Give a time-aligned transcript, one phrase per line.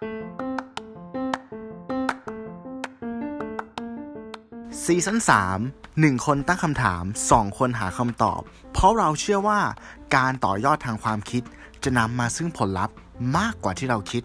[0.00, 8.40] ซีซั่น3 1 คนตั้งคำถาม 2 คนหาคำตอบ
[8.72, 9.60] เพราะเราเชื่อว่า
[10.16, 11.42] การต่อยอดทางความคิด
[11.84, 12.94] จะนำมาซึ่งผลลัพธ์
[13.36, 14.22] มากกว่าที่เราคิด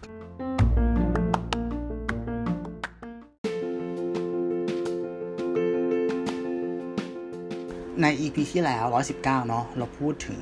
[8.02, 8.86] ใน EP ที่แล้ว
[9.18, 10.42] 119 เนาะเราพูดถึง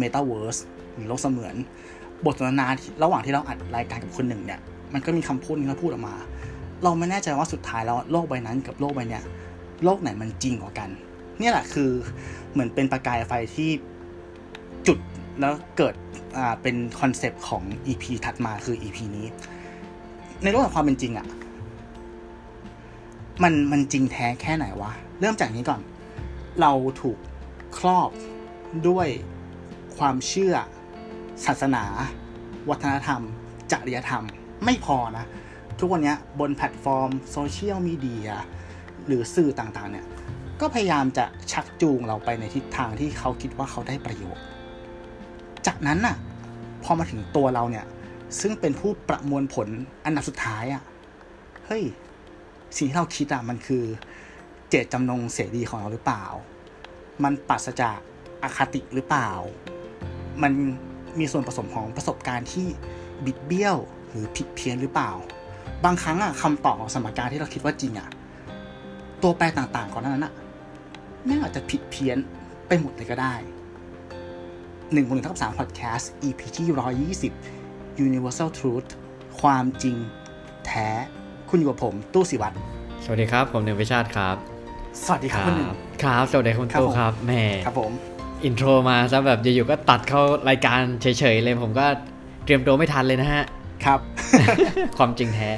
[0.00, 0.60] Metaverse
[0.94, 1.56] หรือโลกเสมือน
[2.26, 2.66] บทสนทนา
[3.02, 4.60] ระหว่างที่เราอัดรายการกับคนหนึ่งเนี่ย
[4.92, 6.14] มันก็มีคำพูดนึงเขาพูดออกมา
[6.82, 9.24] เราไม่แน่ใจว่าสุดท้ายแล้วโลกใบนั้นกับโลกใบเนี้ย
[9.84, 10.88] โลกไหนมันจริงกว่ากัน
[11.38, 11.90] เนี่ยแหละคือ
[12.52, 13.70] เหมือนเป็นประกายไฟที่
[14.86, 14.98] จุด
[15.40, 15.94] แล้วเกิด
[16.36, 19.26] อ่าเป็น concept ของ EP ถัดมาคือ EP นี้
[20.42, 21.28] ในโลกของความเป็นจริงอะ่ะ
[23.42, 25.80] มันมันจริงแท้แค่ไหนวะ เริ่มจากนี้ก่อน
[26.60, 27.18] เราถูก
[27.78, 28.10] ครอบ
[28.88, 29.08] ด้วย
[29.96, 30.54] ความเชื่อ
[31.46, 31.84] ศาสนา
[32.70, 33.22] วัฒนธรรม
[33.72, 34.24] จริยธรรม
[34.64, 35.24] ไม่พอนะ
[35.78, 38.30] ทุกวันนี้บนแพลตฟอร์มโซเชียลมีเดีย
[39.06, 40.06] หรือสื่อต่างๆ เนี่ย
[40.60, 44.44] ก็พยายามจะชักจูงเราไปในทิศทางที่เขาคิดว่าเขาได้ประโยชน์
[45.66, 46.16] จากนั้นน่ะ
[46.84, 47.86] พอมาถึงตัวเราเนี่ย
[48.40, 49.68] ซึ่งเป็นผู้ประมวลผล
[50.04, 50.82] อันดับสุดท้ายอะ่ะ
[51.66, 51.82] เฮ้ย
[52.76, 53.84] สิ่งที่เราคิดอะ่ะมันคือ
[54.68, 56.24] เจตจำนงเสรีของเราหรือเปล่า
[57.24, 57.98] มันปราศจาก
[58.42, 59.30] อคติหรือเปล่า
[60.42, 60.52] มัน
[61.18, 62.66] มีส่วนผสมของประสบการณ์ที่
[63.24, 63.76] บิดเบี้ยว
[64.08, 65.10] หรือผิดเพี้ยนหรือเปล่า
[65.84, 68.08] บางครั้งอะคำตอบของสมการที่เราคิดว่าจริงอะ
[69.22, 70.34] ตัวแปรต่างๆก่อนหนานั้นอะ
[71.26, 72.18] ไม่อาจจะผิดเพี้ยน
[72.68, 73.34] ไปหมดเลยก็ได้
[74.92, 77.32] หนึ่งบนหนึ่งทับสามพอดแคสต์ EP ที่ร้อยยี่สิบ
[78.06, 78.88] Universal Truth
[79.40, 79.96] ความจริง
[80.66, 80.88] แท้
[81.50, 82.56] คุณอยู่กับผม ตู้สิวัตร
[83.04, 84.36] สวัสดีครับ ผมหนึ่งวิชาติครับ
[85.04, 85.70] สวัสดีครับคุณหนึ่ง
[86.02, 87.92] ครับ สวัสดีคุณครับตู้ผมครับแหม่ครับผม
[88.44, 91.86] อินโทรมาซะแบบอยู่ๆก็ตัดเข้ารายการเฉยๆเลยผมก็
[92.44, 93.44] เตรียมตัวไม่ทันเลยนะฮะ
[93.84, 94.00] ครับ
[94.98, 95.50] ความจริงแท้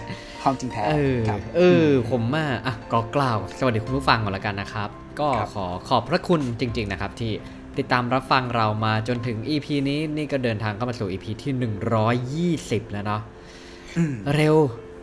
[0.43, 4.89] ความจริงแท้เออครับเออ ผมมาอะก็กล่าวสวัสดีคุณผู้ฟังก่อนละกันนะครับ
[5.21, 7.33] ก็ครับขอขอบพระคุณจริง ๆ นะครับ ที่
[7.79, 11.53] ติดตามรับฟังเรามาจนถึง EP นี้นี่ก็เดินทางเข้ามาสู่ EP ที่
[12.81, 13.23] 120 แล้วเนาะ
[13.97, 14.57] อืมเร็ว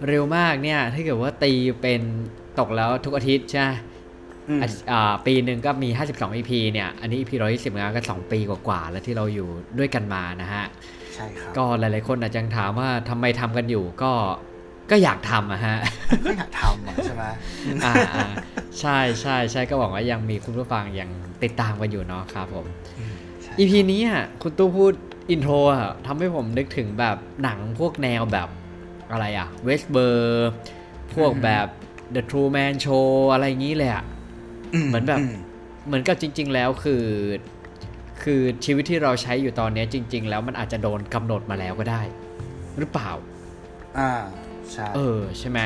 [0.08, 2.02] เร็วมากเนี่ยถ้าเกิดว่าตีเป็น
[2.60, 3.66] ตกแล้วทุกอาทิตย์ใช่
[5.26, 9.48] ปีหนึ่งก็มี 52 EP เนี่ย อันนี้ EP 120งานก็ 2 ปีกว่าๆ แล้วที่เราอยู่
[9.78, 10.66] ด้วยกันมานะฮะ
[11.16, 14.12] ใช่ครับ ก็หลายๆคนอาจจะยังถามว่าทำไมทำกันอยู่ก็
[14.92, 15.78] ก็อยากทำอะฮะ
[16.24, 17.24] ไม่อยากทำอะใช่ไหม
[17.86, 18.28] อ่าอ่า
[18.80, 21.10] ใช่ใช่ใช่ก็หวังว่ายังมีคุณผู้ฟังยัง
[21.44, 22.66] ติดตามกันอยู่เนาะครับผม
[22.98, 24.94] อืมใช่ EP นี้อะคุณตู้พูด
[25.30, 28.48] อินโทรอะทำให้ผมนึกถึงแบบหนังพวกแนวแบบ
[29.12, 30.50] อะไรอะเวสเบอร์
[31.16, 31.68] พวกแบบ
[32.16, 34.04] The True Man Show อะไรอย่างนี้เลยอะ
[34.88, 35.20] เหมือนแบบ
[35.88, 37.06] เหมือนกับจริง ๆ แล้วคือ
[38.24, 42.02] คือชีวิตที่เราใช้อยู่ตอนเนี้ยจริง ๆ แล้วมันอาจจะโดนกำหนดมาแล้วก็ได้
[42.78, 43.12] หรือเปล่า
[44.00, 44.12] อ่า
[44.72, 45.60] ใช่เออใช่ไหม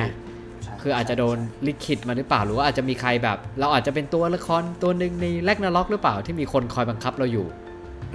[0.64, 7.48] ใช่คืออาจจะโดนลิขิตมาหรือเปล่าหรือว่าอาจจะมีใครแบบ เราอาจจะเป็นตัวละครตัวหนึ่งในแลกนาล็อกหรือเปล่าที่มีคนคอยบังคับเราอยู่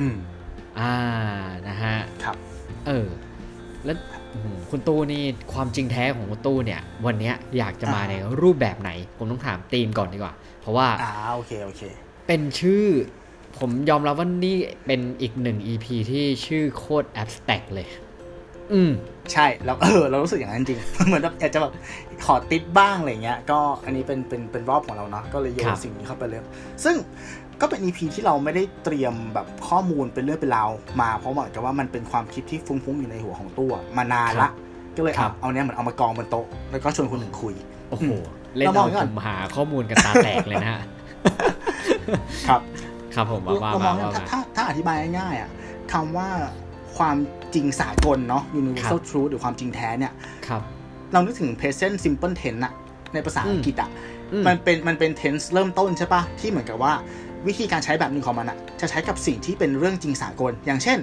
[0.00, 0.16] อืม
[0.78, 0.94] อ่า
[1.68, 2.36] นะฮะครับ
[2.86, 3.08] เออ
[3.84, 3.96] แล้ว
[4.34, 11.82] อื้อหือคุณตู้นี่ความจริงแท้ของคุณตู้เนี่ย วันเนี้ยอยากจะมาอ่าในรูปแบบไหน ผมต้องถามธีมก่อนดีกว่า เพราะว่าอ่าโอเคโอเค
[12.26, 12.84] เป็นชื่อ
[13.58, 14.56] ผมยอมรับว่านี่
[14.86, 17.88] เป็นอีกหนึ่ง EP ที่ชื่อโคตรแอบสแต็กเลย
[18.72, 18.92] อืม
[19.32, 21.72] ใช่เราเออ เรารู้สึกอย่างนั้นจริง เหมือนแบบอยากจะแบบ
[22.24, 26.40] ขอติปบ้างอะไรเงี้ย ก็อันนี้เป็นเป็นเป็นรอบของเราเนาะก็เลยโยครันบสิ่งนี้เข้าไปเลย
[26.84, 26.96] ซึ่ง
[27.60, 30.70] ก็เป็น EP ที่เราไม่ได้เตรียมแบบข้อมูลเป็นเรื่องเป็นราว
[31.00, 34.50] มา เพราะเหมือนกับว่ามันเป็นความคิดที่ฟุ้งๆอยู่ในหัวของตัว มานานละ
[34.96, 37.54] ก็เลยครัเอาบเอาเนี้ยเหมือนเอามากองบนโต๊ะแล้วก็ชวนคนหนึ่งคุย
[37.90, 38.16] โอ้โหอืม
[38.56, 40.82] เล่นเรามอเอางก่อนผมหาข้อมูลกันตาแตกเลยนะฮะ
[42.48, 42.60] ครับ
[43.14, 45.50] ครับผมว่าว่าเรามมาองว่าว่ามาถ้าถ้าอธิบายง่ายๆอะ
[45.92, 46.28] คำว่า
[46.96, 47.16] ความ
[47.54, 50.12] จริงสากลเนาะ universal truth หรือความจริงแท้เนี่ย
[50.46, 50.62] ครับ
[51.12, 52.72] เรานึกถึง present simple tense อะ
[53.14, 53.90] ในภาษาอังกฤษอะ
[54.32, 56.92] อืมมันเป็นมันเป็น tense เริ่มต้นใช่ปะที่เหมือนกับว่า
[57.46, 60.98] วิธีการใช้แบบหนึ่งของมันอะจะใช้กับสิ่งที่เป็นเรื่องจริงสากล อย่างเช่น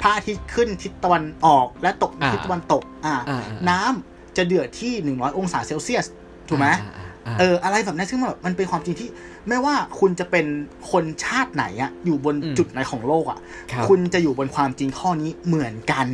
[0.00, 6.06] พระอาทิตย์ขึ้นทิศตะวันออกและตกอ่าทิศตะวันตกอ่าอ่าอ่าน้ำจะเดือดที่ 100 องศาเซลเซียส
[6.50, 9.08] ถูกไหมอ่าอ่าอ่าเอออะไรแบบนั้นซึ่งแบบมันเป็นความจริงที่
[9.48, 10.46] ไม่ว่าคุณจะเป็น
[10.90, 13.38] คนชาติไหนอะอยู่บนอืมจุดไหนของโลกอะ
[13.72, 16.06] ครับคุณจะอยู่บนความจริงข้อนี้เหมือนกัน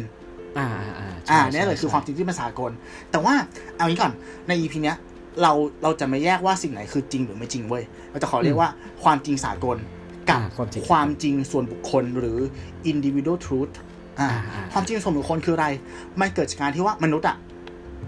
[0.59, 2.71] อ่าอ่าอ่าใช่อ่าใช่เนี่ยเลยคือใช่ความจริงที่เป็นสากล
[3.11, 3.35] แต่ว่า
[3.77, 4.13] เอางี้ก่อน
[4.49, 4.97] ใน EP เนี้ย
[5.43, 5.53] เรา
[5.83, 8.71] เราจะไม่แยกว่าสิ่งไหนคือจริงหรือไม่จริงเว้ยเราจะขอเรียกว่า
[9.05, 9.77] ความจริงสากล
[10.31, 12.39] กับอ่าความจริงความจริงส่วนบุคคลหรือ
[12.91, 13.73] individual truth
[14.21, 15.67] อ่าอ่าอ่าความจริงส่วนบุคคลคืออะไร
[16.21, 17.37] มันเกิดจากการที่ว่ามนุษย์อะ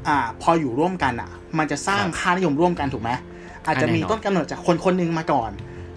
[0.06, 3.10] อ่า พออยู่ร่วมกันอะ มันจะสร้างค่านิยมร่วมกันถูกไหม
[3.66, 5.50] อาจจะมีต้นกำเนิดจากคนคนหนึ่งมาก่อน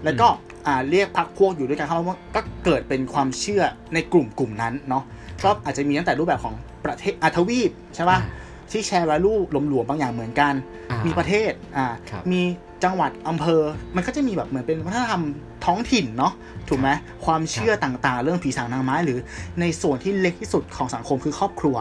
[0.04, 0.26] แล้วก็
[0.66, 3.62] อ่าเรียกพักพวกอยู่ด้วยกันเข้ามาก็เกิดเป็นความเชื่อ
[3.94, 5.04] ในกลุ่มกลุ่มนั้นเนาะ
[5.44, 6.54] ก็อาจจะมีตั้งแต่รูปแบบของ
[6.84, 8.18] ประเทศอาทวีปใช่ป่ะ
[8.70, 10.54] ที่แชร์ value หลวมๆบางอย่างเหมือนกัน
[10.90, 12.42] อ่ามีมีประเทศอ่าครับมี
[12.84, 13.62] จังหวัดอำเภอ
[13.96, 15.22] มันก็จะมีแบบเหมือนเป็นวัฒนธรรม
[15.64, 16.32] ท้องถิ่นเนาะ
[16.68, 16.88] ถูกไหม
[17.24, 19.18] ความเชื่อต่างๆ เรื่องผีสางนางไม้หรือ
[19.60, 21.76] ในส่วนที่เล็กที่สุดของสังคมคือครอบครัว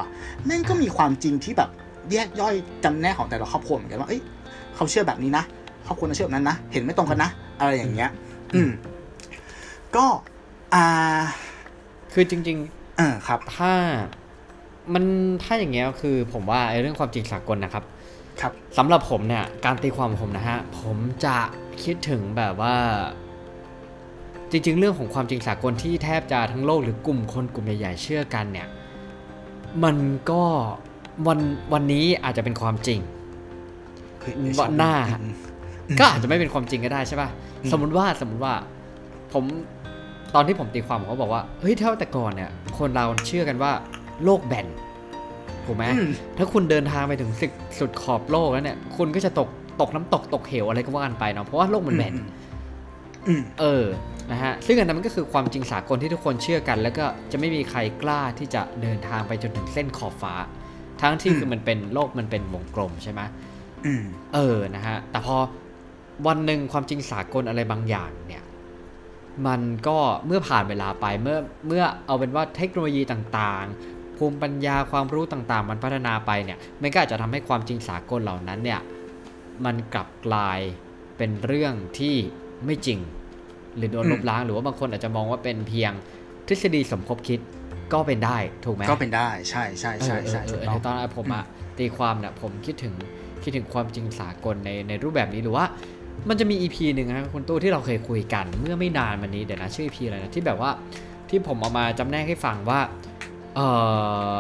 [0.46, 1.70] แม่งก็มีความจริงที่แบบ
[2.12, 2.54] แยกย่อย
[2.84, 4.22] จำแนกของแต่ละครอบครัวเหมือนกันว่าเอ้ย
[4.76, 5.44] เขาเชื่อแบบนี้นะ
[5.86, 8.10] ครอบครัวนั้นเชื่อแบบนั้นนะเห็นไม่ตรงกันนะอะไรอย่างเงี้ย
[8.54, 8.70] อืม
[9.96, 10.06] ก็
[10.74, 10.86] อ่า
[12.14, 12.58] คือจริง
[12.98, 13.74] เออครับๆถ้า
[14.94, 15.04] มัน
[15.44, 17.84] ถ้าอย่างเงี้ยคือผมว่าไอ้เรื่องความจริงสากลนะครับ
[18.42, 21.38] ครับสำหรับผมเนี่ย การตีความของผมนะฮะ ผมจะ
[21.84, 22.76] คิดถึงแบบว่า
[24.52, 28.68] จริง ๆ เรื่องของความจริงสากลที่แทบจะทั้งโลกหรือกลุ่มคนกลุ่มใหญ่ๆเชื่อกันเนี่ย
[29.84, 29.98] มัน
[30.32, 30.44] ก็
[31.28, 31.40] วัน
[31.74, 33.00] วันนี้อาจจะเป็นความจริง
[34.20, 35.36] เฮ้ยวันหน้าอืม
[36.00, 37.30] ก็อาจจะไม่เป็นความจริงก็ได้ใช่ป่ะ
[37.64, 38.54] อืมสมมุติว่าสมมุติว่า
[39.34, 39.44] ผม
[40.36, 43.72] ตอนที่ผมตีความผมก็บอกว่าเฮ้ยเท่าแต่ก่อนเนี่ย คนเราเชื่อกันว่า
[44.24, 44.68] โลกแบน
[45.66, 49.50] ถูกไหมอืมถ้าถ้าคุณเดินทางไปถึงสุดสุดขอบโลกแล้วเนี่ย คุณก็จะตก
[49.82, 52.16] ตกน้ำตกตกเหวอะไรก็ว่ากันไปเนาะเพราะว่าโลกมันแบน
[53.28, 53.86] อืมเออ
[54.32, 60.34] นะฮะซึ่งอันนั้นมันก็คือความจริงสากลที่ทุกคนเชื่อกัน แล้วก็จะไม่มีใครกล้าที่จะเดินทางไปจนถึงเส้นขอบฟ้า
[61.02, 63.22] ทั้งที่อืมคือมันเป็นโลกมันเป็นวงกลมใช่ไหม
[63.86, 64.04] อืม
[64.34, 65.36] เออนะฮะแต่พอ
[66.28, 68.44] วันหนึ่งความจริงสากลอะไรบางอย่างเนี่ย
[69.48, 71.38] มันก็เมื่อผ่านเวลาไปเมื่อ
[71.68, 78.80] เมื่อเอาเป็นว่าเทคโนโลยีต่างๆ ภูมิปัญญาความรู้ต่างๆ มันพัฒนาไปเนี่ยมันก็อาจจะทำให้ความจริงสากลเหล่านั้นเนี่ย
[79.66, 80.60] มันกลับกลาย
[81.18, 82.16] เป็นเรื่องที่
[82.66, 83.00] ไม่จริง
[83.78, 85.92] หรือโดนอืมลบล้างหรือว่าบางคนอาจจะมองว่าเป็นเพียง
[86.48, 87.40] ทฤษฎีสมคบคิด
[87.94, 91.44] ก็เป็นได้ถูกไหมก็เป็นได้ใช่ใช่ใช่ใช่เอถูอกเออต้เออองตอนนั้นผมอะ
[91.78, 92.94] ตีความเนี่ยผมคิดถึง
[93.44, 95.66] คิดถึงความจริงสากลในในรูปแบบนี้หรือว่า
[96.30, 100.72] มันจะมี EP หนึ่งนะคุณตู้ที่เราเคยคุยกันเมื่อไม่นานมานี้เดี๋ยวนะชื่อ EP อะไรนะที่แบบว่า
[101.30, 102.80] ที่ผมเอามาจำแนกให้ฟังว่า
[103.56, 103.68] เอ่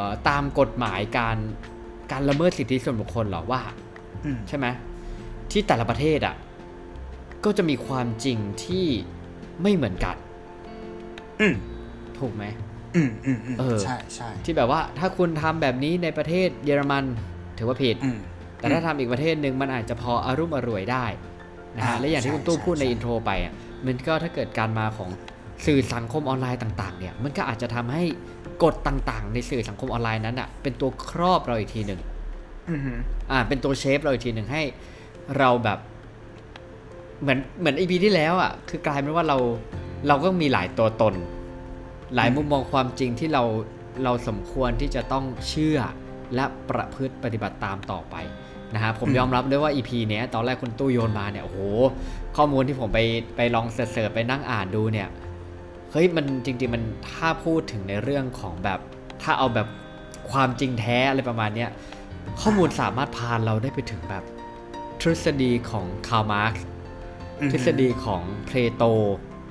[0.01, 1.38] อตามกฎหมายการ
[2.12, 3.62] การละเมิดสิทธิส่วนบุคคลเหรอว่า
[4.25, 4.68] อืมใช่ไหม
[5.51, 6.36] ที่แต่ละประเทศอะ
[7.45, 8.88] ก็จะมีความจริงที่
[9.62, 10.15] ไม่เหมือนกัน
[11.39, 11.56] อืม
[12.19, 12.44] ถูกไหม
[12.96, 17.04] อืมอืมอืมเออใช่ใช่ที่แบบว่าถ้าคุณทำแบบนี้ในประเทศเยอรมัน
[17.58, 18.20] ถือว่าผิดอืม
[18.58, 21.06] แต่ถ้าทำอีกประเทศหนึ่งมันอาจจะพออารุ่มอร่วยได้
[21.76, 23.54] นะฮะอ่าและอย่างที่ใช่คุณตู้ใช่พูดในใช่อินโทรไปอะ
[23.86, 25.10] มันก็ถ้าเกิดการมาของ
[25.66, 28.04] สื่อสังคมออนไลน์ต่าง ๆ เนี่ย มันก็อาจจะทำให้
[28.64, 32.00] กฎต่างๆ ในสื่อสังคมออนไลน์นั้นอะเป็นตัวครอบเราอีกทีหนึ่ง
[32.70, 32.82] อืม
[33.32, 34.62] อ่า เป็นตัวเชฟเราอีกทีหนึ่งให้
[35.38, 35.80] เราแบบ
[37.22, 39.38] เหมือนเหมือนอีพีที่แล้วอะคือกลายเป็นว่าเรา
[40.08, 41.14] เราก็มีหลายตัวตน
[42.16, 43.44] หลายมุมมองความจริงที่เรา
[44.04, 45.80] เราสมควรที่จะต้องเชื่อ
[46.36, 48.16] และประพฤติปฏิบัติตามต่อไป
[48.74, 51.60] นะฮะผมอืมยอมรับด้วยว่า EP เนี้ยตอนแรกคุณตู้โยนมาเนี่ยโอ้โห
[52.38, 53.00] ข้อมูลที่ผมไป
[53.36, 55.08] ไปลองเสิร์ชๆไปนั่งอ่านดูเนี่ย
[55.92, 58.80] เฮ้ยมันจริงๆมันถ้าพูดถึงในเรื่องของแบบ
[59.24, 59.68] ถ้าเอาแบบ
[60.31, 61.69] ความจริงแท้อะไรประมาณเนี้ย
[62.42, 64.24] ข้อมูลสามารถพาเราได้ไปถึงแบบ
[65.02, 66.54] ทฤษฎีของคาร์ล มาร์กซ์
[67.40, 68.84] อืมทฤษฎีของเพลโต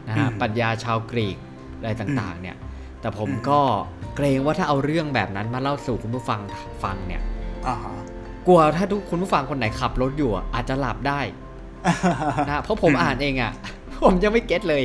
[0.07, 1.37] นะฮะอืมปรัชญาชาวกรีก
[1.81, 2.57] อะไรต่างๆ เนี่ย
[3.01, 3.61] แต่ผมก็
[4.17, 6.41] เกรงว่าถ้าเอาเรื่องแบบนั้นมาเล่าสู่คุณผู้ฟัง
[6.85, 7.23] ฟังเนี่ย
[7.67, 7.95] อ่าฮะ
[8.47, 11.21] กลัวถ้าทุกคุณผู้ฟังคนไหนขับรถอยู่อะอาจจะหลับได้
[12.47, 13.53] นะฮะเพราะผมอ่านเองอะ
[14.05, 14.83] ผมยังไม่ get เลย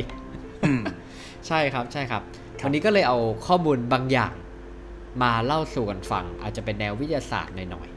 [0.64, 0.82] อืม
[1.46, 2.22] ใช่ครับใช่ครับ
[2.60, 4.32] ครับวันนี้ก็เลยเอาข้อมูลบางอย่าง
[5.22, 7.88] มาเล่าสู่กันฟัง อาจจะเป็นแนววิทยาศาสตร์หน่อย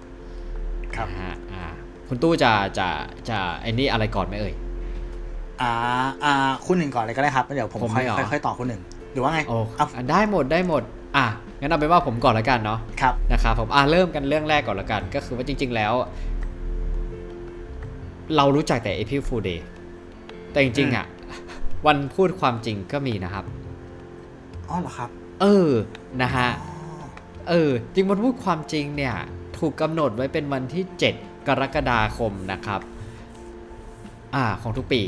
[0.96, 1.66] ครับๆนะฮะอ่า
[2.08, 2.88] คุณตู้จะจะ
[3.30, 4.54] จะไอ้นี่อะไรก่อนไหมเอ่ย
[5.62, 5.72] อ่า
[6.24, 6.34] อ่า
[6.66, 8.82] คุณหนึ่งก่อนเลยก็ได้ครับแล้วเดี๋ยวผมผมค่อยไม่เหรอ ค่อยค่อยต่อคุณหนึ่ง
[9.14, 10.84] หรือว่าไงโอ้เอาอะได้หมดได้หมด
[11.18, 11.26] อะ
[11.60, 15.94] งั้นเอาเป็นว่าผมก่อนแล้วกันเนาะครับ นะครับผมอะเริ่มกันเรื่องแรกก่อนแล้วกัน ก็คือว่าจริง ๆแล้ว
[18.36, 19.60] เรารู้จักแต่ April Fool Day
[20.52, 21.06] แต่จริงๆอะ
[21.88, 23.46] วันพูดความจริงก็มีนะครับ
[24.70, 25.10] อ๋อเหรอครับ
[25.42, 25.70] เออ
[26.22, 26.72] นะฮะ อ๋อ
[27.50, 29.16] เออจริงวันพูดความจริงเนี่ย
[29.58, 30.84] ถูกกำหนดไว้เป็นวันที่
[31.16, 32.82] 7 กรกฎาคมนะครับ
[34.36, 35.02] อ่าของทุกปี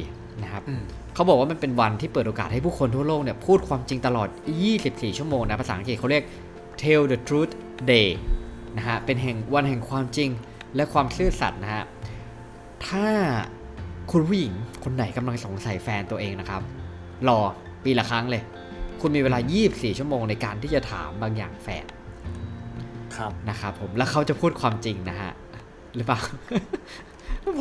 [0.44, 0.82] นะครับอืม
[1.14, 4.28] เขาบอกว่ามันเป็นวันที่เปิดโอกาสให้ผู้คนทั่วโลกเนี่ยพูดความจริงตลอด
[4.74, 6.24] 24 ชั่วโมงนะภาษาอังกฤษเขาเรียก
[6.82, 7.54] tell the truth
[7.92, 8.10] day
[8.78, 10.30] นะฮะเป็นแห่งวันแห่งความจริง
[10.76, 11.84] และความซื่อสัตย์นะฮะ
[12.88, 13.08] ถ้า
[14.12, 16.62] คุณผู้หญิงคนไหนกำลังสงสัยแฟนตัวเองนะครับ
[17.28, 17.40] รอ
[17.84, 18.42] ปีละครั้งเลย
[19.02, 21.86] คุณมีเวลา 24 ชั่วโมงในการที่จะถามบางอย่างแฟน
[23.16, 25.32] ครับนะครับผมแล้วเขาจะพูดความจริงนะฮะ
[25.96, 26.20] หรือเปล่า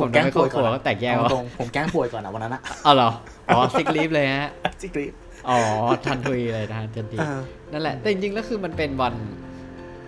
[0.00, 3.10] ผมแกล้งไม่ป่วยเข้าก่อนครัวก็แตกแยกเอาวะตรงผมแกล้งป่วยก่อนนะวันนั้นอะอ๋อเหรอ
[3.48, 4.48] อ๋อซิกลีฟเลยฮะ
[4.80, 5.12] จิกรีบ
[5.48, 5.58] อ๋อ
[6.04, 7.40] ทันทุยเลยนะทันทีเออ
[7.72, 9.14] นั่นแหละ แต่จริงๆแล้วคือมันเป็นวัน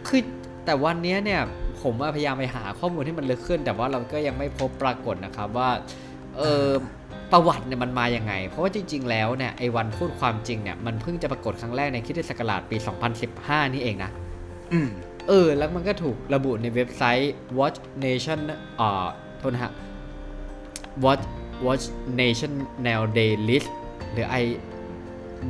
[0.08, 0.22] คือ
[0.64, 1.40] แต่วันเนี้ยเนี่ย
[1.82, 5.70] ผมว่าพยายามไปหาข้อมูลที่มันลึกขึ้น แต่ว่าเราก็ยังไม่พบปรากฏนะครับว่า
[6.38, 6.68] เออ
[7.32, 12.76] ประวัติเนี่ยมันมาอย่างไง เพราะว่าจริง ๆ แล้วเนี่ยไอ้วันพูดความจริงเนี่ยมันเพิ่งจะปรากฏครั้งแรกในคริสตศักราชปี
[13.24, 14.10] 2015 นี่เองนะ
[14.72, 14.88] อืม
[15.28, 18.38] เออ แล้วมันก็ถูกระบุในเว็บไซต์ Watch Nation
[18.80, 19.06] อ่า
[19.42, 19.72] โทษนะฮะ
[21.04, 21.24] Watch
[21.66, 21.84] Watch
[22.20, 22.52] Nation
[22.86, 23.68] Now Day List
[24.12, 24.44] หรือ I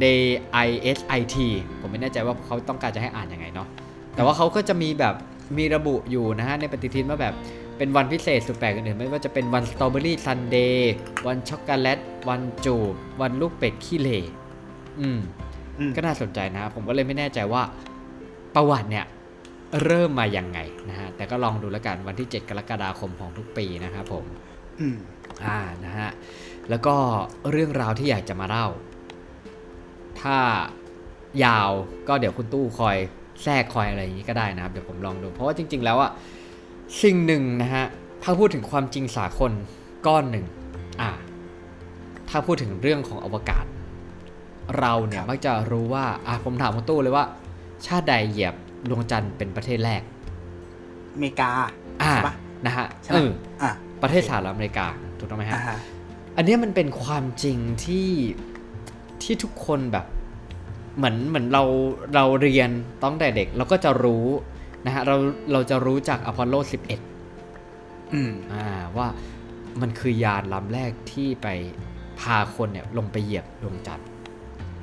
[0.04, 0.22] Day
[0.66, 1.37] ISIT
[1.80, 3.68] ผมไม่แน่ใจว่าเขาต้องการจะให้อ่านยังไงเนาะ
[4.14, 5.14] แต่ว่าเขาก็จะมีแบบ
[5.58, 7.34] มีระบุอยู่นะฮะในปฏิทินว่าแบบ
[7.78, 10.94] เป็นวันพิเศษสุดแปลกอื่นๆไม่ว่าจะเป็นวันสตรอเบอรี่ซันเดย์
[11.26, 14.20] วันช็อกโกแลตวันจูบวันลูกเป็ดขี้เหร่
[15.00, 15.18] อืม
[15.78, 17.62] อืมก็น่าสนใจนะ ผมก็เลยไม่แน่ใจว่า
[18.54, 19.04] ประวัติเนี่ย
[19.85, 24.25] เริ่มมายังไงนะฮะแต่ก็ลองดูแล้วกันวันที่ 7 กรกฎาคมของทุกปีนะครับผม
[24.81, 24.97] อืม
[25.47, 26.11] อ่านะฮะ
[26.71, 26.95] แล้วก็
[27.50, 28.67] เรื่องราวที่อยากจะมาเล่า
[30.21, 30.38] ถ้า
[31.45, 31.71] ยาว
[32.09, 32.97] ก็เดี๋ยวคุณตู้คอย
[33.43, 36.11] แทรกคอยอะไรอย่างนี้ก็ได้นะครับเดี๋ยวผมลองดู เพราะว่าจริง ๆ แล้วอะ
[37.02, 37.85] สิ่งหนึ่งนะฮะ
[38.23, 39.52] ถ้าพูดถึงความจริงสากล
[40.07, 40.47] ก้อนหนึ่ง
[41.00, 41.11] อ่า
[42.29, 43.64] ถ้าพูดถึงเรื่องของอวกาศ
[44.79, 47.25] เราเนี่คยรับมักจะรู้ว่าอะผมถามคุณตู้เลยว่า
[47.87, 48.55] ชาติใดเหยียบ
[48.88, 50.02] ดวงจันทร์เป็นประเทศแรก
[51.14, 51.50] อเมริกา
[52.02, 52.34] อ่าใช่ปะ
[52.66, 53.30] นะฮะใช่ไหมเออ
[53.62, 53.70] อะ
[54.02, 54.86] ประเทศสหรัฐอเมริกา
[55.18, 55.78] ถูกต้องไหมฮะอ่าฮะ
[56.36, 58.08] อันเนี้ยมันเป็นความจริงที่
[59.22, 60.06] ที่ทุกคนแบบ
[60.96, 61.64] เหมือนเหมือนเรา
[62.14, 62.70] เราเรียน
[63.02, 64.26] ตั้งแต่เด็กเราก็จะรู้
[64.86, 65.16] นะฮะเรา
[65.52, 66.54] เราจะรู้จากอพอลโล
[67.34, 68.64] 11 อืมอ่า
[68.96, 69.06] ว่า
[69.80, 71.48] มันคือยานลำแรกที่ไป
[72.20, 74.08] พาคนเนี่ยลงไปเหยียบดวงจันทร์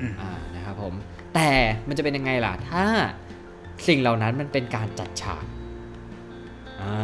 [0.02, 0.94] อืมอ่านะครับผม
[1.36, 1.50] แต่
[1.88, 2.84] มันจะเป็นยังไงล่ะ ถ้า
[3.88, 5.44] สิ่งเหล่านั้นมันเป็นการจัดฉาก
[6.82, 6.98] อ่า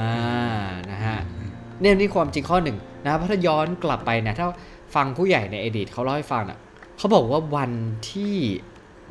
[0.92, 1.20] นะฮะ
[1.82, 4.48] เนี่ยนี่ความจริงข้อหนึ่งนะเพราะถ้าย้อนกลับไปเนี่ยถ้า
[4.96, 6.58] ฟังผู้ใหญ่ในอดีตเขาเล่าให้ฟังอะ
[6.98, 7.72] เขาบอกว่าวัน
[8.12, 8.36] ที่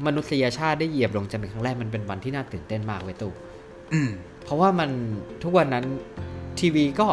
[0.07, 3.33] มนุษยชาติได้เหยียบดวงจันทร์เป็นครั้งแรกมันเป็นวันที่น่าตื่นเต้นมากเว้ยตู่
[3.93, 4.11] อืม
[4.45, 4.91] เพราะว่ามัน
[5.43, 5.85] ทุกวันนั้น
[6.59, 7.09] ทีวีก็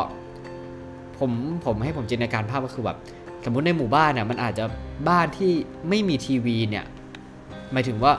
[1.20, 1.32] ผม
[1.66, 2.98] ผมให้ผมจินตนาการภาพก็คือแบบ
[3.46, 4.66] สมมุติในหมู่บ้านเนี่ยมันอาจจะ
[5.10, 5.52] บ้านที่
[5.90, 6.86] ไม่มีทีวีเนี่ย
[7.72, 8.14] หมายถึงว่า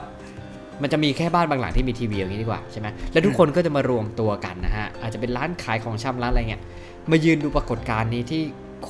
[0.83, 6.63] มันจะมีแค่บ้านบางหลังที่มีทีวีอย่างนี้ดีกว่าใช่ไหมแล้วทุกคนก็จะมารวมตัวกันนะฮะอาจจะเป็นร้านขายของชำร้านอะไรเงี้ย
[7.11, 8.43] มายืนดูปรากฏการณ์นี้ที่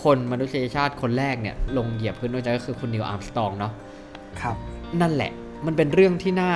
[0.02, 3.72] คนมนุษยชาติคนแรกเนี่ยลงเหยียบพื้นดวงจันทร์ก็คือคุณนิวอาร์มสตรองเนาะ
[4.40, 4.56] ครับ
[5.00, 5.30] นั่นแหละ
[5.66, 6.52] มันเป็นเรื่องที่น่า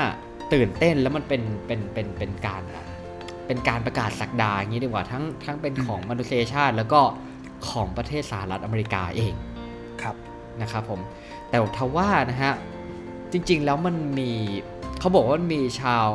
[0.53, 2.87] ตื่นเต้นแล้วมันเป็นเป็นเป็นเป็นการแบบ
[3.47, 7.01] เป็นการประกาศสักดาอย่างนี้ดีกว่าทั้งทั้งเป็นของมนุษยชาติแล้วก็
[7.69, 9.35] ของประเทศสหรัฐอเมริกาเอง
[10.03, 10.17] ครับ
[10.63, 11.01] นะครับผม
[11.51, 12.53] แต่ทว่านะฮะ
[13.33, 14.31] จริงๆแล้วมันมี
[15.01, 16.07] เขาบอกว่ามันมีชาว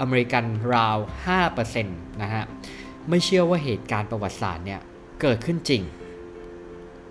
[0.00, 0.44] อเมริกัน
[0.74, 0.96] ราว
[1.38, 2.44] 5%นะฮะ
[3.08, 4.80] ไม่เชื่อว่าเหตุการณ์ประวัติศาสตร์เนี่ย
[5.20, 5.82] เกิดขึ้นจริง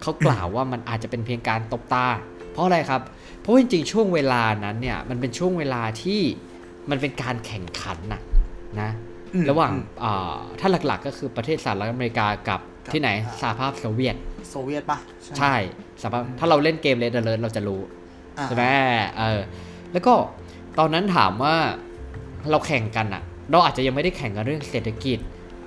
[0.02, 2.06] เขากล่าวว่ามันอาจจะเป็นเพียงการตบตา
[2.52, 3.02] เพราะอะไรครับ
[3.40, 6.22] เพราะว่าจริงๆ ช่วงเวลานั้นเนี่ยมันเป็นช่วงเวลาที่
[6.90, 8.22] มันเป็นการแข่งขันนะ
[8.82, 8.90] นะ
[9.34, 14.16] อืมระหว่างอืมอ่าถ้าหลักๆก็คือประเทศสหรัฐอเมริกากับกับที่ไหนอ่าสหภาพโซเวียต
[14.50, 15.56] โซเวียตปะไหมใช่
[16.02, 17.82] สหภาพถ้าเราเล่นเกม Red Alert เราจะรู้
[18.38, 18.66] อ่าใช่ไหม
[19.18, 19.42] เออ
[19.94, 20.14] แล้วก็
[20.80, 21.56] ตอนนั้นถามว่า
[22.50, 25.20] เราแข่งกันอะเราอาจจะยังไม่ได้แข่งกันเรื่องเศรษฐกิจ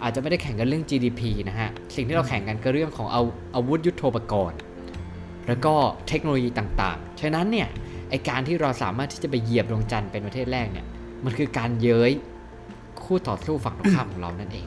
[0.02, 3.22] อาจจะไม่ได้แข่งกันเรื่อง GDP นะฮะ สิ่งที่เราแข่งกันก็เรื่องของเอา
[3.54, 4.58] อาวุธยุโทโธปกรณ์
[5.46, 5.74] แล้วก็
[6.08, 7.68] เทคโนโลยีต่างๆ ฉะนั้นเนี่ย
[8.10, 10.86] ไอการที่เราสามารถที่จะไปเหยียบดวงจันทร์เป็นประเทศแรกเนี่ย
[11.24, 12.12] มันคือการเย้ย
[13.04, 14.66] คู่ต่อสู้ฝั่งตรงข้ามของเรานั่นเอง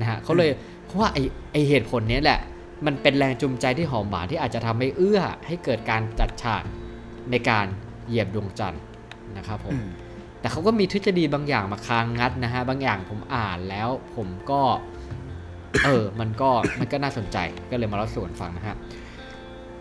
[0.00, 0.50] นะฮะเขาเลย
[0.84, 1.18] เพราะว่าไอ
[1.52, 2.40] ไอเหตุผลนี้แหละ
[2.86, 6.62] มันเป็นแรงจูงใจที่หอมหวานที่อาจจะทำให้เอื้อให้เกิดการจัดฉาก
[7.30, 7.66] ในการ
[8.06, 8.82] เหยียบดวงจันทร์
[9.38, 9.88] นะครับผมอืม
[10.40, 14.60] แต่เขาก็มีทฤษฎีบางอย่างมาค้างงัดนะฮะบางอย่างผมอ่านแล้วผมก็
[15.84, 17.36] เออ มันก็มันก็น่าสนใจ
[17.70, 18.76] ก็เลยมาเล่าสู่กันฟังนะฮะ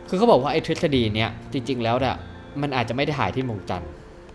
[0.10, 2.16] คือเขาบอกว่าไอ้ทฤษฎีเนี้ยจริง ๆ แล้วเนี่ย
[2.62, 3.92] มันอาจจะไม่ได้ถ่ายที่ดวงจันทร์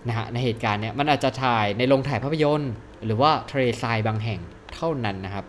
[0.09, 2.73] นะฮะในเหตุการณ์เนี้ยมันอาจจะถ่ายในโรงถ่ายภาพยนตร์
[3.05, 4.41] หรือว่าทะเลทรายบางแห่ง
[4.75, 5.45] เท่านั้นนะครับ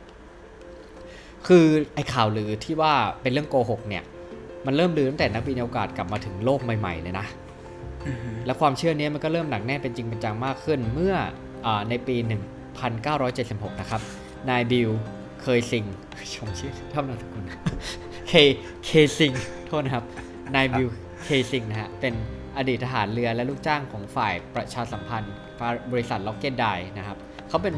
[1.47, 4.03] คือไอ้ข่าวลือที่ว่าเป็นเรื่องโกหกเนี่ย
[4.65, 7.44] มันเริ่มลือตั้งแต่นักบินอวกาศกลับมาถึงโลกใหม่ ๆ เลยนะอืม
[8.45, 11.15] และความเชื่อนี้มันก็เริ่มหนักแน่นเป็นจริงเป็นจังมากขึ้น เมื่อ
[11.65, 12.15] อในปี
[12.97, 14.01] 1976 นะครับ
[14.49, 14.89] นายบิล
[15.41, 15.83] เคยซิง
[16.35, 17.43] ชมชื่อทำนามสกุล
[18.27, 18.33] เค
[18.85, 19.31] เคซิง
[19.67, 20.05] โทษนะครับ
[20.55, 20.87] นายบิล
[21.23, 22.13] เคซิงนะฮะ เป็น
[22.57, 25.33] อดีตทหารเรือและลูกจ้างของฝ่ายประชาสัมพันธ์
[25.91, 27.17] บริษัท Rocketdyne นะครับ
[27.49, 27.73] เขาเป็น